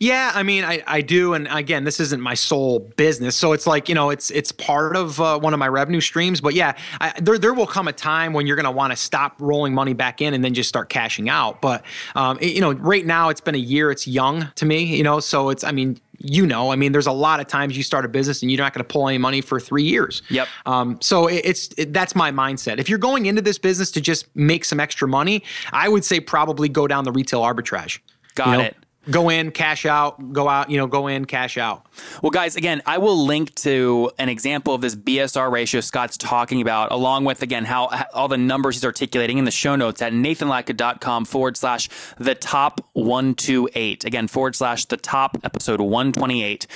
Yeah, 0.00 0.32
I 0.34 0.42
mean, 0.42 0.64
I, 0.64 0.82
I 0.86 1.00
do, 1.00 1.34
and 1.34 1.48
again, 1.50 1.84
this 1.84 2.00
isn't 2.00 2.20
my 2.20 2.34
sole 2.34 2.80
business, 2.96 3.36
so 3.36 3.52
it's 3.52 3.66
like 3.66 3.88
you 3.88 3.94
know, 3.94 4.10
it's 4.10 4.30
it's 4.30 4.52
part 4.52 4.96
of 4.96 5.20
uh, 5.20 5.38
one 5.38 5.52
of 5.52 5.58
my 5.58 5.68
revenue 5.68 6.00
streams. 6.00 6.40
But 6.40 6.54
yeah, 6.54 6.76
I, 7.00 7.12
there 7.20 7.38
there 7.38 7.54
will 7.54 7.66
come 7.66 7.88
a 7.88 7.92
time 7.92 8.32
when 8.32 8.46
you're 8.46 8.56
going 8.56 8.64
to 8.64 8.70
want 8.70 8.92
to 8.92 8.96
stop 8.96 9.36
rolling 9.40 9.74
money 9.74 9.94
back 9.94 10.20
in 10.20 10.34
and 10.34 10.44
then 10.44 10.54
just 10.54 10.68
start 10.68 10.88
cashing 10.88 11.28
out. 11.28 11.60
But 11.60 11.84
um, 12.14 12.38
it- 12.40 12.54
you 12.54 12.60
know, 12.60 12.72
right 12.72 13.04
now 13.06 13.28
it's 13.30 13.40
been 13.40 13.54
a 13.54 13.58
year; 13.58 13.90
it's 13.90 14.06
young 14.06 14.48
to 14.56 14.66
me, 14.66 14.84
you 14.84 15.02
know. 15.02 15.20
So 15.20 15.50
it's, 15.50 15.64
I 15.64 15.72
mean, 15.72 15.98
you 16.18 16.46
know, 16.46 16.70
I 16.70 16.76
mean, 16.76 16.92
there's 16.92 17.06
a 17.08 17.12
lot 17.12 17.40
of 17.40 17.46
times 17.46 17.76
you 17.76 17.82
start 17.82 18.04
a 18.04 18.08
business 18.08 18.42
and 18.42 18.50
you're 18.50 18.60
not 18.60 18.72
going 18.74 18.84
to 18.84 18.92
pull 18.92 19.08
any 19.08 19.18
money 19.18 19.40
for 19.40 19.58
three 19.58 19.82
years. 19.84 20.22
Yep. 20.30 20.48
Um, 20.66 20.98
so 21.00 21.26
it, 21.26 21.42
it's 21.44 21.68
it, 21.76 21.92
that's 21.92 22.14
my 22.14 22.30
mindset. 22.30 22.78
If 22.78 22.88
you're 22.88 22.98
going 22.98 23.26
into 23.26 23.42
this 23.42 23.58
business 23.58 23.90
to 23.92 24.00
just 24.00 24.26
make 24.36 24.64
some 24.64 24.78
extra 24.80 25.08
money, 25.08 25.42
I 25.72 25.88
would 25.88 26.04
say 26.04 26.20
probably 26.20 26.68
go 26.68 26.86
down 26.86 27.04
the 27.04 27.12
retail 27.12 27.42
arbitrage. 27.42 27.98
Got 28.34 28.46
You 28.50 28.52
know, 28.58 28.64
it. 28.64 28.76
Go 29.10 29.28
in, 29.28 29.50
cash 29.50 29.84
out, 29.84 30.32
go 30.32 30.48
out, 30.48 30.70
you 30.70 30.78
know, 30.78 30.86
go 30.86 31.08
in, 31.08 31.26
cash 31.26 31.58
out. 31.58 31.86
Well, 32.22 32.30
guys, 32.30 32.56
again, 32.56 32.80
I 32.86 32.98
will 32.98 33.26
link 33.26 33.54
to 33.56 34.10
an 34.18 34.28
example 34.28 34.74
of 34.74 34.80
this 34.80 34.96
BSR 34.96 35.50
ratio 35.50 35.80
Scott's 35.80 36.16
talking 36.16 36.62
about, 36.62 36.90
along 36.90 37.24
with, 37.24 37.42
again, 37.42 37.64
how, 37.66 37.90
all 38.14 38.28
the 38.28 38.38
numbers 38.38 38.76
he's 38.76 38.84
articulating 38.84 39.36
in 39.36 39.44
the 39.44 39.50
show 39.50 39.76
notes 39.76 40.00
at 40.00 40.12
nathanlatka.com 40.12 41.26
forward 41.26 41.56
slash 41.56 41.88
the 42.18 42.34
top 42.34 42.80
128. 42.94 44.04
Again, 44.04 44.26
forward 44.26 44.56
slash 44.56 44.86
the 44.86 44.96
top 44.96 45.36
episode 45.44 45.80
128. 45.80 46.66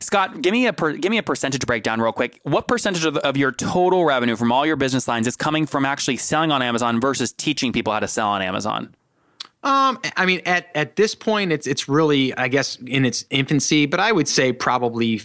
Scott, 0.00 0.42
give 0.42 0.52
me 0.52 0.66
a 0.66 0.72
per, 0.72 0.92
give 0.94 1.10
me 1.10 1.18
a 1.18 1.22
percentage 1.22 1.64
breakdown 1.66 2.00
real 2.00 2.12
quick. 2.12 2.40
What 2.42 2.66
percentage 2.66 3.04
of, 3.04 3.16
of 3.18 3.36
your 3.36 3.52
total 3.52 4.04
revenue 4.04 4.36
from 4.36 4.50
all 4.50 4.66
your 4.66 4.76
business 4.76 5.06
lines 5.06 5.26
is 5.26 5.36
coming 5.36 5.66
from 5.66 5.84
actually 5.84 6.16
selling 6.16 6.50
on 6.50 6.62
Amazon 6.62 7.00
versus 7.00 7.32
teaching 7.32 7.72
people 7.72 7.92
how 7.92 8.00
to 8.00 8.08
sell 8.08 8.28
on 8.28 8.42
Amazon? 8.42 8.94
Um, 9.66 9.98
I 10.16 10.26
mean, 10.26 10.42
at 10.46 10.68
at 10.76 10.94
this 10.94 11.16
point, 11.16 11.50
it's 11.50 11.66
it's 11.66 11.88
really, 11.88 12.32
I 12.36 12.46
guess, 12.46 12.76
in 12.86 13.04
its 13.04 13.24
infancy. 13.30 13.84
But 13.86 13.98
I 13.98 14.12
would 14.12 14.28
say 14.28 14.52
probably, 14.52 15.20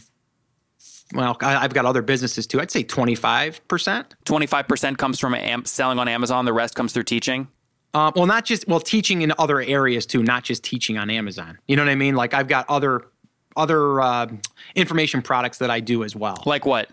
well, 1.13 1.37
I've 1.41 1.75
got 1.75 1.85
other 1.85 2.01
businesses 2.01 2.47
too. 2.47 2.59
I'd 2.59 2.71
say 2.71 2.81
twenty 2.81 3.13
five 3.13 3.65
percent. 3.67 4.15
25% 4.25 4.97
comes 4.97 5.19
from 5.19 5.35
am- 5.35 5.65
selling 5.65 5.99
on 5.99 6.07
Amazon, 6.07 6.45
the 6.45 6.53
rest 6.53 6.73
comes 6.73 6.91
through 6.91 7.03
teaching. 7.03 7.49
Um, 7.93 8.13
well, 8.15 8.25
not 8.25 8.45
just 8.45 8.67
well, 8.67 8.79
teaching 8.79 9.21
in 9.21 9.31
other 9.37 9.61
areas 9.61 10.07
too, 10.07 10.23
not 10.23 10.43
just 10.43 10.63
teaching 10.63 10.97
on 10.97 11.11
Amazon. 11.11 11.59
You 11.67 11.75
know 11.75 11.83
what 11.83 11.91
I 11.91 11.95
mean? 11.95 12.15
Like 12.15 12.33
I've 12.33 12.47
got 12.47 12.67
other 12.67 13.03
other 13.55 14.01
uh, 14.01 14.27
information 14.73 15.21
products 15.21 15.59
that 15.59 15.69
I 15.69 15.81
do 15.81 16.03
as 16.03 16.15
well. 16.15 16.41
Like 16.47 16.65
what? 16.65 16.89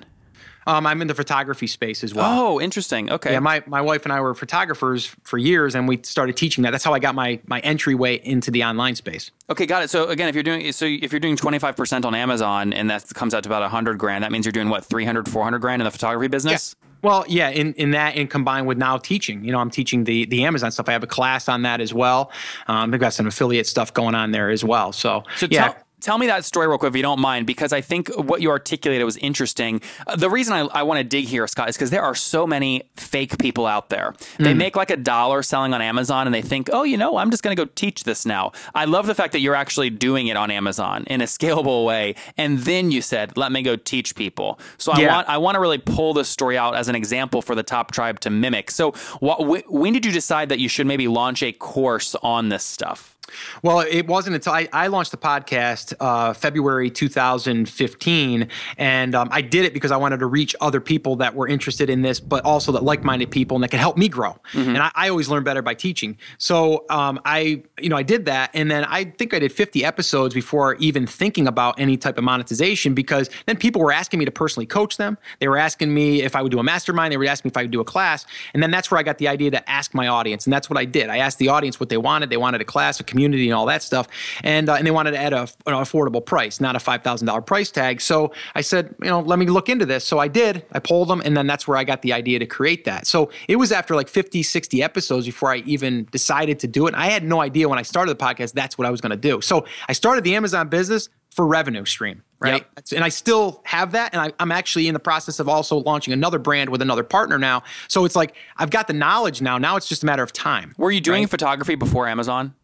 Um, 0.67 0.87
I'm 0.87 1.01
in 1.01 1.09
the 1.09 1.15
photography 1.15 1.67
space 1.67 2.05
as 2.05 2.15
well. 2.15 2.41
Oh, 2.41 2.61
interesting. 2.61 3.11
Okay. 3.11 3.33
Yeah, 3.33 3.41
my, 3.41 3.63
my 3.67 3.81
wife 3.81 4.05
and 4.05 4.13
I 4.13 4.21
were 4.21 4.35
photographers 4.35 5.07
for 5.23 5.39
years, 5.39 5.75
and 5.75 5.89
we 5.89 6.01
started 6.03 6.37
teaching 6.37 6.63
that. 6.65 6.73
That's 6.73 6.85
how 6.85 6.93
I 6.93 6.99
got 6.99 7.15
my 7.15 7.41
my 7.47 7.61
entryway 7.61 8.21
into 8.23 8.51
the 8.51 8.65
online 8.65 8.95
space. 8.95 9.31
Okay, 9.49 9.65
got 9.65 9.83
it. 9.83 9.91
So 9.91 10.09
again, 10.09 10.29
if 10.29 10.35
you're 10.35 10.45
doing 10.45 10.71
so 10.73 10.85
if 10.85 11.13
you're 11.13 11.21
doing 11.21 11.37
25% 11.37 12.05
on 12.05 12.15
Amazon 12.15 12.73
and 12.73 12.91
that 12.91 13.09
comes 13.15 13.33
out 13.33 13.45
to 13.45 13.49
about 13.49 13.63
100 13.63 13.99
grand, 13.99 14.25
that 14.25 14.33
means 14.33 14.45
you're 14.45 14.53
doing 14.53 14.69
what 14.69 14.85
300 14.85 15.29
400 15.29 15.59
grand 15.59 15.81
in 15.81 15.85
the 15.85 15.91
photography 15.91 16.29
business? 16.29 16.77
Well, 17.03 17.25
yeah, 17.29 17.51
in, 17.51 17.75
in 17.75 17.93
that 17.93 18.17
and 18.17 18.29
combined 18.29 18.67
with 18.67 18.77
now 18.77 18.99
teaching, 18.99 19.45
you 19.45 19.53
know, 19.53 19.59
I'm 19.59 19.71
teaching 19.71 20.05
the 20.05 20.27
the 20.27 20.45
Amazon 20.45 20.71
stuff. 20.71 20.89
I 20.89 20.93
have 20.93 21.05
a 21.05 21.09
class 21.09 21.49
on 21.49 21.63
that 21.63 21.81
as 21.81 21.95
well. 21.95 22.33
Um, 22.67 22.93
I've 22.93 23.01
got 23.01 23.13
some 23.15 23.27
affiliate 23.27 23.67
stuff 23.67 23.95
going 23.95 24.15
on 24.15 24.33
there 24.33 24.51
as 24.51 24.65
well. 24.65 24.93
So, 24.93 25.23
So 25.37 25.47
yeah, 25.51 25.69
tell, 25.69 25.77
tell 26.01 26.19
me 26.19 26.27
that 26.29 26.45
story 26.45 26.67
real 26.69 26.79
quick 26.79 26.91
if 26.91 26.97
you 26.97 27.03
don't 27.03 27.21
mind, 27.21 27.47
because 27.47 27.73
I 27.73 27.81
think 27.81 28.09
what 28.17 28.41
you 28.43 28.51
articulated 28.51 29.05
was 29.05 29.17
interesting. 29.19 29.81
Uh, 30.07 30.17
the 30.17 30.31
reason 30.31 30.53
I, 30.55 30.61
I 30.61 30.83
want 30.83 30.99
to 30.99 31.05
dig 31.05 31.27
here, 31.27 31.47
Scott, 31.47 31.69
is 31.69 31.77
because 31.77 31.91
there 31.91 32.03
are 32.03 32.15
so 32.15 32.47
many 32.47 32.83
fake 32.97 33.39
people 33.39 33.67
out 33.67 33.89
there. 33.91 34.15
They 34.39 34.53
Hmm. 34.53 34.59
make 34.59 34.77
like 34.77 34.91
a 34.91 34.97
dollar 34.97 35.43
selling 35.43 35.75
on 35.75 35.83
Amazon 35.83 36.27
and 36.27 36.35
they 36.35 36.43
think, 36.43 36.71
oh, 36.73 36.83
you 36.85 36.97
know, 36.97 37.17
I'm 37.17 37.31
just 37.31 37.43
going 37.43 37.55
to 37.57 37.63
go 37.65 37.71
teach 37.75 38.05
this 38.05 38.25
now. 38.25 38.53
I 38.75 38.85
love 38.87 39.07
the 39.07 39.15
fact 39.15 39.33
that 39.33 39.41
you're 39.41 39.55
actually 39.55 39.91
doing 39.91 40.29
it 40.29 40.37
on 40.37 40.51
Amazon 40.51 41.05
in 41.09 41.21
a 41.21 41.25
scalable 41.25 41.85
way. 41.85 42.15
And 42.37 42.59
then 42.61 42.91
you 42.91 43.03
said, 43.03 43.37
let 43.37 43.53
me 43.53 43.63
go 43.63 43.77
teach 43.77 44.15
people. 44.15 44.59
So 44.79 44.93
I 44.93 45.01
Yeah. 45.01 45.15
want 45.15 45.29
I 45.29 45.37
want 45.39 45.55
to 45.57 45.61
really 45.61 45.79
pull 45.79 46.15
this 46.15 46.29
story 46.29 46.57
out 46.57 46.75
as 46.75 46.89
an 46.89 46.95
example 46.95 47.43
for 47.43 47.55
the 47.55 47.63
top 47.63 47.91
tribe 47.93 48.21
to 48.21 48.31
mimic. 48.31 48.71
So 48.71 48.93
what, 49.21 49.39
wh- 49.43 49.71
when 49.73 49.93
did 49.93 50.07
you 50.07 50.13
decide 50.13 50.49
that 50.49 50.59
you 50.59 50.69
should 50.69 50.87
maybe 50.87 51.09
launch 51.09 51.43
a 51.43 51.53
course 51.53 52.15
on 52.23 52.49
this 52.49 52.65
stuff? 52.65 53.17
Well, 53.63 53.81
it 53.81 54.07
wasn't 54.07 54.37
until 54.37 54.53
I, 54.53 54.69
I 54.73 54.87
launched 54.89 55.11
the 55.11 55.17
podcast 55.17 55.95
uh, 56.01 56.33
February 56.33 56.91
2015, 56.91 58.49
and 58.77 59.15
um, 59.15 59.29
I 59.31 59.41
did 59.41 59.65
it 59.65 59.73
because 59.75 59.91
I 59.91 59.97
wanted 59.97 60.19
to 60.21 60.27
reach 60.27 60.55
other 60.61 60.81
people 60.81 61.17
that 61.17 61.35
were 61.35 61.49
interested 61.49 61.91
in 61.91 62.03
this, 62.03 62.21
but 62.21 62.45
also 62.45 62.73
that 62.73 62.83
like-minded 62.83 63.31
people 63.31 63.57
and 63.57 63.65
that 63.65 63.69
could 63.71 63.81
help 63.81 63.97
me 63.97 64.09
grow. 64.09 64.37
And 64.71 64.79
I, 64.79 64.91
I 64.95 65.09
always 65.09 65.29
learn 65.29 65.45
better 65.45 65.63
by 65.63 65.75
teaching. 65.75 66.17
So 66.39 66.85
um, 66.91 67.21
I, 67.25 67.63
you 67.81 67.89
know, 67.89 67.97
I 67.97 68.03
did 68.03 68.25
that, 68.27 68.51
and 68.55 68.71
then 68.71 68.85
I 68.85 69.05
think 69.05 69.35
I 69.35 69.39
did 69.39 69.53
50 69.53 69.85
episodes 69.85 70.35
before 70.35 70.75
even 70.77 71.07
thinking 71.07 71.47
about 71.47 71.79
any 71.79 71.97
type 71.97 72.19
of 72.19 72.25
monetization 72.25 72.95
because 72.95 73.31
then 73.47 73.57
people 73.57 73.83
were 73.83 73.93
asking 73.93 74.19
me 74.19 74.25
to 74.25 74.31
personally 74.31 74.67
coach 74.67 74.97
them. 74.97 75.19
They 75.41 75.49
were 75.49 75.59
asking 75.59 75.93
me 75.93 76.23
if 76.23 76.35
I 76.35 76.43
would 76.43 76.53
do 76.53 76.59
a 76.59 76.63
mastermind. 76.63 77.13
They 77.13 77.17
were 77.17 77.27
asking 77.27 77.49
me 77.49 77.53
if 77.53 77.57
I 77.57 77.63
would 77.63 77.71
do 77.71 77.81
a 77.81 77.85
class, 77.85 78.27
and 78.55 78.63
then 78.63 78.71
that's 78.71 78.91
where 78.91 78.99
I 78.99 79.03
got 79.03 79.19
the 79.19 79.29
idea 79.29 79.51
to 79.51 79.71
ask 79.71 79.95
my 79.95 80.09
audience, 80.09 80.47
and 80.47 80.53
that's 80.53 80.71
what 80.71 80.79
I 80.79 80.85
did. 80.85 81.11
I 81.11 81.19
asked 81.19 81.39
the 81.39 81.49
audience 81.49 81.81
what 81.81 81.89
they 81.89 81.97
wanted. 81.97 82.31
They 82.31 82.37
wanted 82.37 82.61
a 82.61 82.65
class, 82.65 83.01
a 83.01 83.05
community, 83.05 83.18
and 83.25 83.53
all 83.53 83.67
that 83.67 83.83
stuff, 83.83 84.09
and 84.43 84.69
uh, 84.69 84.75
and 84.75 84.87
they 84.87 84.91
wanted 84.91 85.15
it 85.15 85.19
at 85.19 85.33
a, 85.33 85.41
an 85.41 85.75
affordable 85.75 86.25
price, 86.25 86.61
not 86.61 86.77
a 86.77 86.81
five 86.81 87.03
thousand 87.03 87.27
dollar 87.27 87.41
price 87.41 87.71
tag. 87.71 88.01
So 88.01 88.33
I 88.55 88.61
said, 88.61 88.95
you 89.03 89.09
know, 89.09 89.21
let 89.21 89.39
me 89.39 89.47
look 89.47 89.69
into 89.69 89.87
this. 89.87 90.05
So 90.05 90.19
I 90.19 90.29
did. 90.29 90.65
I 90.73 90.79
polled 90.79 91.09
them, 91.09 91.23
and 91.25 91.37
then 91.37 91.47
that's 91.47 91.67
where 91.67 91.77
I 91.77 91.85
got 91.85 92.03
the 92.03 92.13
idea 92.13 92.39
to 92.39 92.47
create 92.47 92.85
that. 92.85 93.07
So 93.07 93.31
it 93.49 93.57
was 93.57 93.73
after 93.73 93.95
like 93.95 94.09
50, 94.09 94.43
60 94.43 94.83
episodes 94.83 95.27
before 95.27 95.53
I 95.53 95.59
even 95.59 96.07
decided 96.11 96.59
to 96.61 96.69
do 96.69 96.87
it. 96.87 96.95
And 96.95 97.03
I 97.03 97.07
had 97.07 97.25
no 97.25 97.41
idea 97.41 97.69
when 97.69 97.79
I 97.79 97.83
started 97.83 98.17
the 98.17 98.25
podcast 98.25 98.53
that's 98.53 98.77
what 98.77 98.87
I 98.87 98.91
was 98.91 99.01
going 99.01 99.11
to 99.11 99.17
do. 99.17 99.41
So 99.41 99.67
I 99.89 99.93
started 99.93 100.25
the 100.25 100.35
Amazon 100.35 100.69
business 100.69 101.09
for 101.31 101.47
revenue 101.47 101.85
stream, 101.85 102.23
right? 102.41 102.67
And 102.93 103.05
I 103.05 103.11
still 103.11 103.61
have 103.65 103.93
that. 103.93 104.13
And 104.13 104.21
I, 104.21 104.33
I'm 104.41 104.51
actually 104.51 104.89
in 104.89 104.95
the 104.95 105.01
process 105.01 105.39
of 105.39 105.49
also 105.49 105.77
launching 105.77 106.13
another 106.13 106.39
brand 106.39 106.71
with 106.71 106.83
another 106.83 107.05
partner 107.05 107.39
now. 107.39 107.63
So 107.87 108.05
it's 108.05 108.17
like 108.17 108.35
I've 108.57 108.71
got 108.71 108.89
the 108.89 108.93
knowledge 108.93 109.41
now. 109.41 109.59
Now 109.59 109.77
it's 109.77 109.89
just 109.89 110.03
a 110.03 110.07
matter 110.07 110.23
of 110.23 110.33
time. 110.33 110.75
Were 110.79 110.91
you 110.91 111.01
doing 111.01 111.23
right? 111.23 111.31
photography 111.31 111.77
before 111.77 112.09
Amazon? 112.09 112.55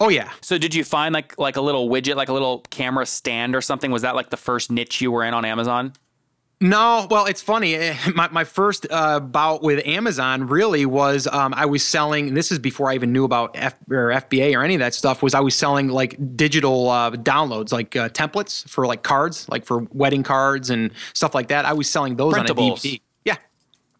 Oh 0.00 0.08
yeah. 0.08 0.30
So 0.40 0.58
did 0.58 0.74
you 0.74 0.84
find 0.84 1.12
like 1.14 1.38
like 1.38 1.56
a 1.56 1.60
little 1.60 1.88
widget, 1.88 2.16
like 2.16 2.28
a 2.28 2.32
little 2.32 2.60
camera 2.70 3.06
stand 3.06 3.54
or 3.54 3.60
something? 3.60 3.90
Was 3.90 4.02
that 4.02 4.14
like 4.14 4.30
the 4.30 4.36
first 4.36 4.70
niche 4.70 5.00
you 5.00 5.10
were 5.12 5.24
in 5.24 5.34
on 5.34 5.44
Amazon? 5.44 5.92
No, 6.58 7.06
well, 7.10 7.26
it's 7.26 7.42
funny. 7.42 7.76
My, 8.14 8.28
my 8.30 8.44
first 8.44 8.86
uh, 8.90 9.20
bout 9.20 9.62
with 9.62 9.86
Amazon 9.86 10.46
really 10.46 10.86
was 10.86 11.26
um, 11.26 11.52
I 11.54 11.66
was 11.66 11.86
selling. 11.86 12.32
This 12.32 12.50
is 12.50 12.58
before 12.58 12.90
I 12.90 12.94
even 12.94 13.12
knew 13.12 13.24
about 13.24 13.50
F, 13.54 13.74
or 13.90 14.08
FBA 14.10 14.56
or 14.56 14.62
any 14.64 14.74
of 14.74 14.78
that 14.80 14.94
stuff. 14.94 15.22
Was 15.22 15.34
I 15.34 15.40
was 15.40 15.54
selling 15.54 15.88
like 15.88 16.16
digital 16.34 16.88
uh, 16.88 17.10
downloads, 17.10 17.72
like 17.72 17.94
uh, 17.94 18.08
templates 18.08 18.66
for 18.70 18.86
like 18.86 19.02
cards, 19.02 19.46
like 19.50 19.66
for 19.66 19.80
wedding 19.92 20.22
cards 20.22 20.70
and 20.70 20.92
stuff 21.12 21.34
like 21.34 21.48
that. 21.48 21.66
I 21.66 21.74
was 21.74 21.90
selling 21.90 22.16
those 22.16 22.32
on 22.32 22.46
a 22.46 22.54
DVD. 22.54 23.02
Yeah, 23.26 23.36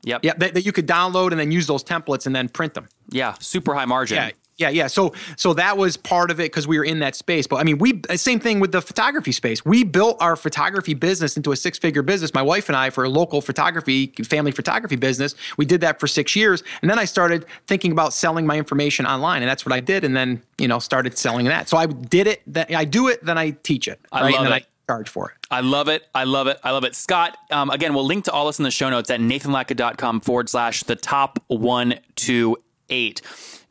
Yep. 0.04 0.20
yeah, 0.24 0.32
that, 0.38 0.54
that 0.54 0.64
you 0.64 0.72
could 0.72 0.86
download 0.86 1.32
and 1.32 1.38
then 1.40 1.52
use 1.52 1.66
those 1.66 1.84
templates 1.84 2.24
and 2.26 2.34
then 2.34 2.48
print 2.48 2.72
them. 2.72 2.88
Yeah. 3.10 3.34
Super 3.38 3.74
high 3.74 3.84
margin. 3.84 4.16
Yeah, 4.16 4.30
yeah, 4.56 4.70
yeah. 4.70 4.86
So 4.86 5.12
so 5.36 5.52
that 5.54 5.76
was 5.76 5.96
part 5.96 6.30
of 6.30 6.40
it 6.40 6.44
because 6.44 6.66
we 6.66 6.78
were 6.78 6.84
in 6.84 7.00
that 7.00 7.14
space. 7.14 7.46
But 7.46 7.56
I 7.56 7.64
mean, 7.64 7.76
we 7.78 8.00
same 8.16 8.40
thing 8.40 8.58
with 8.58 8.72
the 8.72 8.80
photography 8.80 9.32
space. 9.32 9.64
We 9.64 9.84
built 9.84 10.16
our 10.20 10.34
photography 10.34 10.94
business 10.94 11.36
into 11.36 11.52
a 11.52 11.56
six-figure 11.56 12.02
business. 12.02 12.32
My 12.32 12.42
wife 12.42 12.68
and 12.68 12.76
I 12.76 12.90
for 12.90 13.04
a 13.04 13.08
local 13.08 13.42
photography, 13.42 14.08
family 14.24 14.52
photography 14.52 14.96
business. 14.96 15.34
We 15.58 15.66
did 15.66 15.82
that 15.82 16.00
for 16.00 16.06
six 16.06 16.34
years, 16.34 16.62
and 16.80 16.90
then 16.90 16.98
I 16.98 17.04
started 17.04 17.44
thinking 17.66 17.92
about 17.92 18.14
selling 18.14 18.46
my 18.46 18.56
information 18.56 19.06
online, 19.06 19.42
and 19.42 19.48
that's 19.48 19.66
what 19.66 19.74
I 19.74 19.80
did. 19.80 20.04
And 20.04 20.16
then 20.16 20.42
you 20.58 20.68
know 20.68 20.78
started 20.78 21.18
selling 21.18 21.46
that. 21.46 21.68
So 21.68 21.76
I 21.76 21.86
did 21.86 22.26
it. 22.26 22.42
That 22.46 22.74
I 22.74 22.86
do 22.86 23.08
it, 23.08 23.22
then 23.22 23.36
I 23.36 23.50
teach 23.50 23.88
it. 23.88 24.00
I 24.10 24.22
right? 24.22 24.32
love 24.32 24.40
and 24.40 24.46
then 24.46 24.58
it. 24.58 24.62
I 24.62 24.92
charge 24.92 25.08
for 25.08 25.30
it. 25.30 25.36
I 25.50 25.60
love 25.60 25.88
it. 25.88 26.06
I 26.14 26.24
love 26.24 26.46
it. 26.46 26.58
I 26.64 26.70
love 26.70 26.84
it. 26.84 26.94
Scott, 26.94 27.36
um, 27.50 27.70
again, 27.70 27.92
we'll 27.94 28.06
link 28.06 28.24
to 28.24 28.32
all 28.32 28.46
this 28.46 28.58
in 28.58 28.62
the 28.62 28.70
show 28.70 28.88
notes 28.88 29.10
at 29.10 29.20
nathanlatka.com 29.20 30.20
forward 30.20 30.48
slash 30.48 30.82
the 30.84 30.96
top 30.96 31.38
one 31.48 31.98
two 32.14 32.56
eight. 32.90 33.22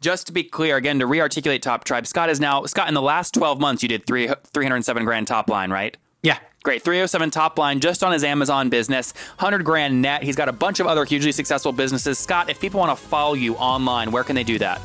Just 0.02 0.28
to 0.28 0.34
be 0.34 0.44
clear, 0.44 0.78
again, 0.78 1.00
to 1.00 1.08
re-articulate 1.08 1.62
Top 1.62 1.84
Tribe, 1.84 2.06
Scott 2.06 2.30
is 2.30 2.40
now 2.40 2.66
Scott. 2.66 2.88
In 2.88 2.94
the 2.94 3.02
last 3.02 3.34
twelve 3.34 3.60
months, 3.60 3.82
you 3.82 3.90
did 3.90 4.06
three 4.06 4.30
three 4.54 4.66
hundred 4.66 4.84
seven 4.84 5.06
grand 5.06 5.28
top 5.28 5.50
line, 5.50 5.72
right? 5.72 5.96
Yeah. 6.22 6.40
Great. 6.64 6.82
307 6.82 7.30
top 7.30 7.60
line 7.60 7.80
just 7.80 8.04
on 8.04 8.12
his 8.12 8.24
Amazon 8.24 8.70
business, 8.70 9.14
100 9.38 9.64
grand 9.64 10.02
net. 10.02 10.24
He's 10.24 10.36
got 10.36 10.50
a 10.50 10.52
bunch 10.52 10.80
of 10.80 10.88
other 10.88 11.06
hugely 11.06 11.32
successful 11.32 11.72
businesses. 11.72 12.18
Scott, 12.18 12.50
if 12.50 12.60
people 12.60 12.80
want 12.80 12.98
to 12.98 13.06
follow 13.06 13.36
you 13.36 13.54
online, 13.58 14.10
where 14.10 14.24
can 14.24 14.36
they 14.36 14.44
do 14.44 14.58
that? 14.58 14.82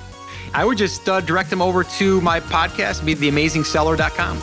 I 0.53 0.67
would 0.67 0.77
just 0.77 1.09
uh, 1.09 1.23
direct 1.23 1.49
them 1.49 1.63
over 1.63 1.83
to 1.83 2.21
my 2.21 2.39
podcast, 2.39 3.07
be 3.07 3.15
theamazingseller.com. 3.15 4.43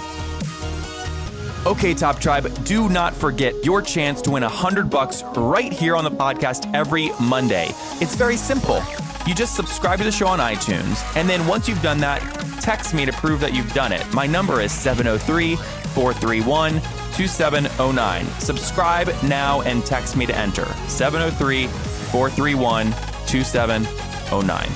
Okay, 1.67 1.93
Top 1.93 2.19
Tribe, 2.19 2.51
do 2.63 2.89
not 2.89 3.13
forget 3.13 3.53
your 3.63 3.83
chance 3.83 4.19
to 4.23 4.31
win 4.31 4.41
100 4.41 4.89
bucks 4.89 5.21
right 5.35 5.71
here 5.71 5.95
on 5.95 6.03
the 6.05 6.09
podcast 6.11 6.73
every 6.73 7.11
Monday. 7.19 7.67
It's 8.01 8.15
very 8.15 8.37
simple. 8.37 8.81
You 9.27 9.35
just 9.35 9.57
subscribe 9.57 9.99
to 9.99 10.05
the 10.05 10.11
show 10.11 10.27
on 10.27 10.39
iTunes, 10.39 11.03
and 11.17 11.29
then 11.29 11.45
once 11.45 11.67
you've 11.67 11.81
done 11.81 11.97
that, 11.97 12.21
text 12.61 12.93
me 12.93 13.05
to 13.05 13.11
prove 13.11 13.41
that 13.41 13.53
you've 13.53 13.73
done 13.73 13.91
it. 13.91 14.01
My 14.13 14.25
number 14.25 14.61
is 14.61 14.71
703 14.71 15.57
431 15.57 16.75
2709. 17.13 18.25
Subscribe 18.39 19.13
now 19.23 19.59
and 19.63 19.85
text 19.85 20.15
me 20.15 20.25
to 20.25 20.33
enter 20.33 20.63
703 20.87 21.67
431 21.67 22.93
2709. 23.27 24.69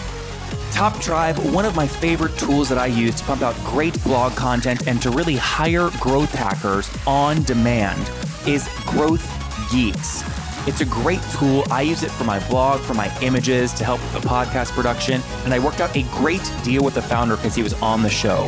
Top 0.74 1.00
Tribe, 1.00 1.38
one 1.54 1.64
of 1.64 1.78
my 1.78 1.88
favorite 1.88 2.38
tools 2.38 2.68
that 2.68 2.78
I 2.78 2.88
use 2.88 3.16
to 3.16 3.24
pump 3.24 3.44
out 3.44 3.56
great 3.64 4.04
blog 4.04 4.34
content 4.34 4.86
and 4.86 5.02
to 5.02 5.12
really 5.12 5.38
hire 5.38 5.90
growth 6.02 6.34
hackers 6.34 6.92
on 7.08 7.42
demand 7.44 8.12
is 8.46 8.68
Growth 8.86 9.26
Geeks. 9.72 10.41
It's 10.68 10.82
a 10.82 10.86
great 10.86 11.22
tool. 11.34 11.64
I 11.72 11.82
use 11.82 12.04
it 12.04 12.12
for 12.12 12.24
my 12.24 12.46
blog, 12.48 12.82
for 12.82 12.94
my 12.94 13.12
images, 13.22 13.74
to 13.74 13.84
help 13.84 14.00
with 14.02 14.22
the 14.22 14.28
podcast 14.28 14.74
production, 14.74 15.22
and 15.44 15.54
I 15.54 15.60
worked 15.60 15.82
out 15.82 15.96
a 15.96 16.04
great 16.12 16.52
deal 16.64 16.84
with 16.84 16.94
the 16.94 17.02
founder 17.02 17.36
because 17.36 17.56
he 17.56 17.64
was 17.64 17.74
on 17.82 18.04
the 18.04 18.10
show. 18.10 18.48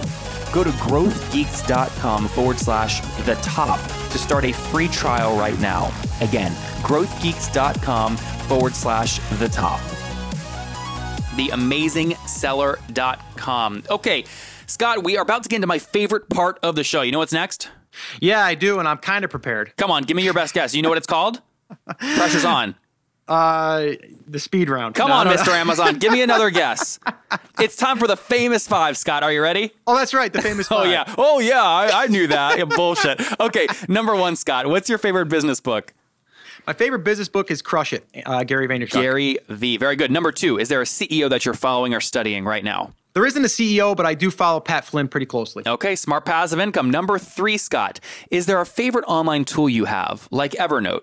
Go 0.54 0.64
to 0.64 0.70
growthgeeks.com 0.70 2.28
forward 2.28 2.60
slash 2.60 3.02
the 3.26 3.34
top 3.42 3.80
to 4.12 4.20
start 4.20 4.46
a 4.46 4.54
free 4.54 4.88
trial 4.88 5.36
right 5.36 5.60
now. 5.60 5.92
Again, 6.22 6.52
growthgeeks.com 6.84 8.18
forward 8.18 8.76
slash 8.76 9.18
the 9.40 9.50
top. 9.50 9.80
TheAmazingSeller.com. 11.36 13.84
Okay, 13.90 14.26
Scott, 14.68 15.04
we 15.04 15.18
are 15.18 15.24
about 15.24 15.42
to 15.44 15.50
get 15.50 15.56
into 15.56 15.68
my 15.68 15.80
favorite 15.80 16.30
part 16.30 16.60
of 16.62 16.76
the 16.76 16.84
show. 16.84 17.02
You 17.02 17.12
know 17.12 17.20
what's 17.20 17.34
next? 17.34 17.70
Yeah, 18.22 18.46
I 18.46 18.54
do, 18.54 18.78
and 18.78 18.88
I'm 18.88 19.00
kind 19.00 19.26
of 19.26 19.32
prepared. 19.32 19.76
Come 19.78 19.90
on, 19.90 20.04
give 20.04 20.16
me 20.16 20.24
your 20.24 20.36
best 20.36 20.54
guess. 20.54 20.76
You 20.76 20.84
know 20.84 20.90
what 20.90 21.00
it's 21.00 21.08
called? 21.08 21.42
Pressure's 22.00 22.46
on. 22.46 22.76
Uh, 23.28 23.92
the 24.28 24.40
speed 24.40 24.70
round. 24.70 24.96
Come 24.96 25.08
No, 25.08 25.16
on, 25.16 25.28
no, 25.28 25.34
Mr. 25.34 25.50
Amazon. 25.50 25.98
Give 25.98 26.12
me 26.12 26.22
another 26.24 26.50
guess. 26.50 27.00
It's 27.60 27.76
time 27.78 27.98
for 27.98 28.06
the 28.08 28.18
famous 28.18 28.68
five, 28.68 28.98
Scott. 28.98 29.24
Are 29.24 29.32
you 29.32 29.42
ready? 29.42 29.72
Oh, 29.88 29.96
that's 29.96 30.14
right. 30.14 30.32
The 30.32 30.42
famous. 30.42 30.68
Oh 30.70 30.84
yeah. 30.84 31.06
Oh, 31.18 31.40
yeah. 31.40 31.62
I, 31.64 32.04
I 32.04 32.08
knew 32.08 32.28
that. 32.28 32.58
Yeah, 32.58 32.66
bullshit. 32.66 33.22
Okay. 33.40 33.68
Number 33.88 34.16
one, 34.16 34.36
Scott. 34.36 34.68
What's 34.68 34.90
your 34.90 34.98
favorite 34.98 35.28
business 35.28 35.60
book? 35.62 35.94
My 36.68 36.74
favorite 36.74 37.00
business 37.06 37.30
book 37.30 37.50
is 37.50 37.62
Crush 37.62 37.94
It. 37.94 38.06
Uh, 38.26 38.44
Gary 38.44 38.68
Vaynerchuk. 38.68 38.92
Gary 38.92 39.38
V. 39.50 39.78
Very 39.78 39.96
good. 39.96 40.12
Number 40.12 40.32
two, 40.32 40.60
is 40.60 40.68
there 40.70 40.82
a 40.82 40.86
CEO 40.86 41.30
that 41.30 41.46
you're 41.46 41.54
following 41.54 41.94
or 41.94 42.00
studying 42.02 42.44
right 42.46 42.64
now? 42.64 42.94
There 43.14 43.26
isn't 43.26 43.44
a 43.44 43.48
CEO, 43.48 43.96
but 43.96 44.06
I 44.06 44.16
do 44.16 44.32
follow 44.32 44.60
Pat 44.60 44.86
Flynn 44.86 45.08
pretty 45.08 45.26
closely. 45.28 45.64
Okay, 45.68 45.96
smart 45.96 46.26
passive 46.26 46.60
income. 46.60 46.90
Number 46.90 47.20
three, 47.20 47.58
Scott, 47.58 48.00
is 48.32 48.48
there 48.48 48.60
a 48.60 48.66
favorite 48.66 49.06
online 49.08 49.46
tool 49.46 49.70
you 49.70 49.86
have, 49.86 50.28
like 50.32 50.52
Evernote? 50.54 51.02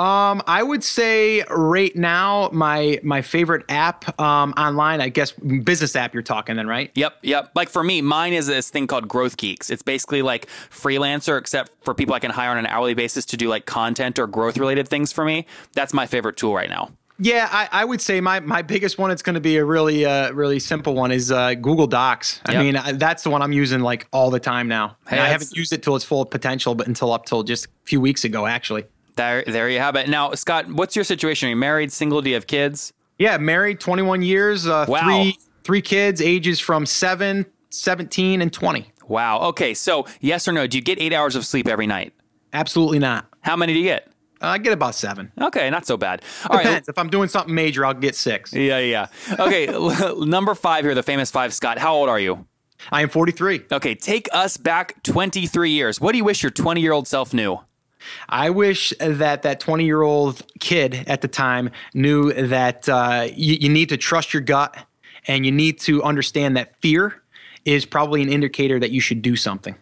Um, 0.00 0.42
I 0.46 0.62
would 0.62 0.82
say 0.82 1.44
right 1.50 1.94
now 1.94 2.48
my 2.54 2.98
my 3.02 3.20
favorite 3.20 3.66
app 3.68 4.18
um, 4.18 4.54
online, 4.56 5.02
I 5.02 5.10
guess 5.10 5.32
business 5.32 5.94
app 5.94 6.14
you're 6.14 6.22
talking 6.22 6.56
then, 6.56 6.66
right? 6.66 6.90
Yep, 6.94 7.18
yep. 7.22 7.50
Like 7.54 7.68
for 7.68 7.84
me, 7.84 8.00
mine 8.00 8.32
is 8.32 8.46
this 8.46 8.70
thing 8.70 8.86
called 8.86 9.08
Growth 9.08 9.36
Geeks. 9.36 9.68
It's 9.68 9.82
basically 9.82 10.22
like 10.22 10.46
freelancer, 10.70 11.38
except 11.38 11.72
for 11.84 11.92
people 11.92 12.14
I 12.14 12.18
can 12.18 12.30
hire 12.30 12.50
on 12.50 12.56
an 12.56 12.64
hourly 12.66 12.94
basis 12.94 13.26
to 13.26 13.36
do 13.36 13.50
like 13.50 13.66
content 13.66 14.18
or 14.18 14.26
growth 14.26 14.56
related 14.56 14.88
things 14.88 15.12
for 15.12 15.22
me. 15.24 15.44
That's 15.74 15.92
my 15.92 16.06
favorite 16.06 16.38
tool 16.38 16.54
right 16.54 16.70
now. 16.70 16.92
Yeah, 17.22 17.50
I, 17.52 17.68
I 17.70 17.84
would 17.84 18.00
say 18.00 18.22
my, 18.22 18.40
my 18.40 18.62
biggest 18.62 18.96
one. 18.96 19.10
It's 19.10 19.20
going 19.20 19.34
to 19.34 19.42
be 19.42 19.58
a 19.58 19.64
really 19.66 20.06
uh, 20.06 20.32
really 20.32 20.58
simple 20.60 20.94
one. 20.94 21.12
Is 21.12 21.30
uh, 21.30 21.52
Google 21.52 21.86
Docs. 21.86 22.40
I 22.46 22.52
Yep. 22.52 22.62
mean, 22.62 22.76
I, 22.76 22.92
that's 22.92 23.22
the 23.22 23.28
one 23.28 23.42
I'm 23.42 23.52
using 23.52 23.80
like 23.80 24.06
all 24.14 24.30
the 24.30 24.40
time 24.40 24.68
now. 24.68 24.96
Hey, 25.06 25.16
and 25.18 25.20
I 25.20 25.28
haven't 25.28 25.52
used 25.52 25.74
it 25.74 25.82
till 25.82 25.94
its 25.94 26.06
full 26.06 26.24
potential, 26.24 26.74
but 26.74 26.86
until 26.86 27.12
up 27.12 27.26
till 27.26 27.42
just 27.42 27.66
a 27.66 27.68
few 27.84 28.00
weeks 28.00 28.24
ago, 28.24 28.46
actually. 28.46 28.84
There, 29.16 29.44
there 29.46 29.68
you 29.68 29.78
have 29.78 29.96
it. 29.96 30.08
Now, 30.08 30.32
Scott, 30.34 30.68
what's 30.68 30.94
your 30.96 31.04
situation? 31.04 31.46
Are 31.48 31.50
you 31.50 31.56
married, 31.56 31.92
single? 31.92 32.22
Do 32.22 32.28
you 32.30 32.34
have 32.36 32.46
kids? 32.46 32.92
Yeah, 33.18 33.36
married, 33.38 33.80
21 33.80 34.22
years, 34.22 34.66
uh, 34.66 34.86
Wow. 34.88 35.00
three 35.02 35.38
three 35.62 35.82
kids, 35.82 36.22
ages 36.22 36.58
from 36.58 36.86
seven, 36.86 37.44
17, 37.68 38.40
and 38.40 38.50
20. 38.52 38.92
Wow. 39.08 39.40
Okay. 39.48 39.74
So, 39.74 40.06
yes 40.20 40.48
or 40.48 40.52
no? 40.52 40.66
Do 40.66 40.78
you 40.78 40.82
get 40.82 40.98
eight 41.00 41.12
hours 41.12 41.36
of 41.36 41.44
sleep 41.44 41.68
every 41.68 41.86
night? 41.86 42.12
Absolutely 42.52 42.98
not. 42.98 43.26
How 43.42 43.56
many 43.56 43.74
do 43.74 43.78
you 43.78 43.84
get? 43.84 44.06
Uh, 44.42 44.46
I 44.46 44.58
get 44.58 44.72
about 44.72 44.94
seven. 44.94 45.30
Okay, 45.38 45.68
not 45.68 45.86
so 45.86 45.98
bad. 45.98 46.22
All 46.48 46.56
right. 46.56 46.64
Depends. 46.64 46.88
If 46.88 46.96
I'm 46.98 47.10
doing 47.10 47.28
something 47.28 47.54
major, 47.54 47.84
I'll 47.84 47.92
get 47.92 48.16
six. 48.16 48.54
Yeah, 48.54 48.78
yeah. 48.78 49.06
Okay, 49.38 49.66
number 50.24 50.54
five 50.54 50.84
here, 50.84 50.94
the 50.94 51.02
famous 51.02 51.30
five, 51.30 51.52
Scott. 51.52 51.78
How 51.78 51.94
old 51.94 52.08
are 52.08 52.18
you? 52.18 52.46
I 52.90 53.02
am 53.02 53.10
43. 53.10 53.64
Okay, 53.70 53.94
take 53.94 54.28
us 54.32 54.56
back 54.56 55.02
23 55.02 55.70
years. 55.70 56.00
What 56.00 56.12
do 56.12 56.18
you 56.18 56.24
wish 56.24 56.42
your 56.42 56.50
20 56.50 56.80
year 56.80 56.92
old 56.92 57.06
self 57.06 57.34
knew? 57.34 57.58
I 58.28 58.50
wish 58.50 58.92
that 58.98 59.42
that 59.42 59.60
20 59.60 59.84
year 59.84 60.02
old 60.02 60.42
kid 60.58 61.04
at 61.06 61.20
the 61.20 61.28
time 61.28 61.70
knew 61.94 62.32
that 62.32 62.88
uh, 62.88 63.28
you, 63.34 63.54
you 63.54 63.68
need 63.68 63.88
to 63.90 63.96
trust 63.96 64.32
your 64.32 64.42
gut 64.42 64.76
and 65.26 65.44
you 65.44 65.52
need 65.52 65.78
to 65.80 66.02
understand 66.02 66.56
that 66.56 66.76
fear 66.80 67.22
is 67.64 67.84
probably 67.84 68.22
an 68.22 68.28
indicator 68.28 68.78
that 68.78 68.90
you 68.90 69.00
should 69.00 69.22
do 69.22 69.36
something. 69.36 69.74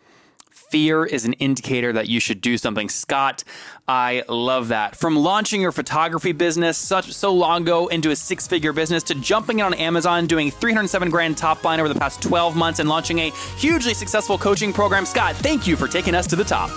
Fear 0.51 1.07
is 1.07 1.25
an 1.25 1.33
indicator 1.35 1.95
that 1.95 2.09
you 2.09 2.21
should 2.21 2.43
do 2.43 2.59
something. 2.59 2.91
Scott, 2.91 3.43
I 3.87 4.23
love 4.29 4.69
that. 4.69 4.97
From 4.97 5.17
launching 5.17 5.63
your 5.63 5.73
photography 5.73 6.33
business 6.33 6.77
such 6.77 7.15
so 7.15 7.33
long 7.33 7.63
ago 7.63 7.87
into 7.87 8.11
a 8.11 8.17
six-figure 8.17 8.75
business 8.75 9.03
to 9.05 9.15
jumping 9.15 9.61
in 9.61 9.65
on 9.65 9.73
Amazon, 9.75 10.27
doing 10.27 10.51
307 10.51 11.09
grand 11.09 11.39
top 11.39 11.65
line 11.65 11.81
over 11.81 11.89
the 11.89 11.99
past 11.99 12.21
12 12.21 12.55
months 12.55 12.81
and 12.81 12.89
launching 12.89 13.19
a 13.21 13.31
hugely 13.57 13.95
successful 13.95 14.37
coaching 14.37 14.71
program. 14.71 15.07
Scott, 15.07 15.37
thank 15.37 15.67
you 15.67 15.75
for 15.75 15.89
taking 15.89 16.15
us 16.15 16.27
to 16.27 16.37
the 16.37 16.45
top. 16.45 16.69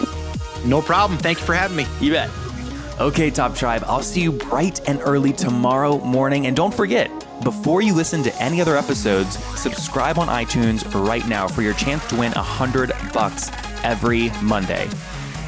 No 0.66 0.82
problem. 0.82 1.20
Thank 1.20 1.40
you 1.40 1.46
for 1.46 1.54
having 1.54 1.78
me. 1.78 1.86
You 2.00 2.14
bet. 2.14 2.30
Okay, 3.00 3.32
Top 3.32 3.56
Tribe, 3.56 3.84
I'll 3.88 4.04
see 4.04 4.22
you 4.22 4.32
bright 4.32 4.88
and 4.88 5.00
early 5.02 5.34
tomorrow 5.34 5.98
morning. 6.00 6.46
And 6.46 6.56
don't 6.56 6.74
forget, 6.74 7.10
before 7.44 7.82
you 7.82 7.96
listen 7.96 8.22
to 8.24 8.42
any 8.42 8.62
other 8.62 8.78
episodes, 8.78 9.44
subscribe 9.60 10.20
on 10.20 10.28
iTunes 10.28 10.84
right 11.08 11.28
now 11.28 11.48
for 11.48 11.64
your 11.64 11.74
chance 11.74 12.06
to 12.10 12.16
win 12.16 12.32
a 12.34 12.44
hundred 12.44 12.92
bucks 13.12 13.50
every 13.84 14.30
Monday. 14.44 14.88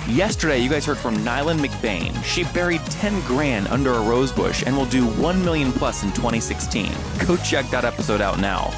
Yesterday, 0.08 0.58
you 0.60 0.69
guys 0.69 0.86
heard 0.86 0.97
from 0.97 1.15
Nylan 1.17 1.60
McBain. 1.60 2.21
She 2.23 2.43
buried 2.45 2.82
10 2.88 3.21
grand 3.21 3.67
under 3.67 3.91
a 3.91 4.02
rose 4.02 4.32
bush 4.32 4.63
and 4.65 4.76
will 4.76 4.86
do 4.86 5.06
1 5.06 5.45
million 5.45 5.71
plus 5.71 6.04
in 6.04 6.10
2016. 6.10 6.91
Go 7.28 7.38
check 7.38 7.69
that 7.69 7.86
episode 7.86 8.19
out 8.19 8.39
now. 8.39 8.71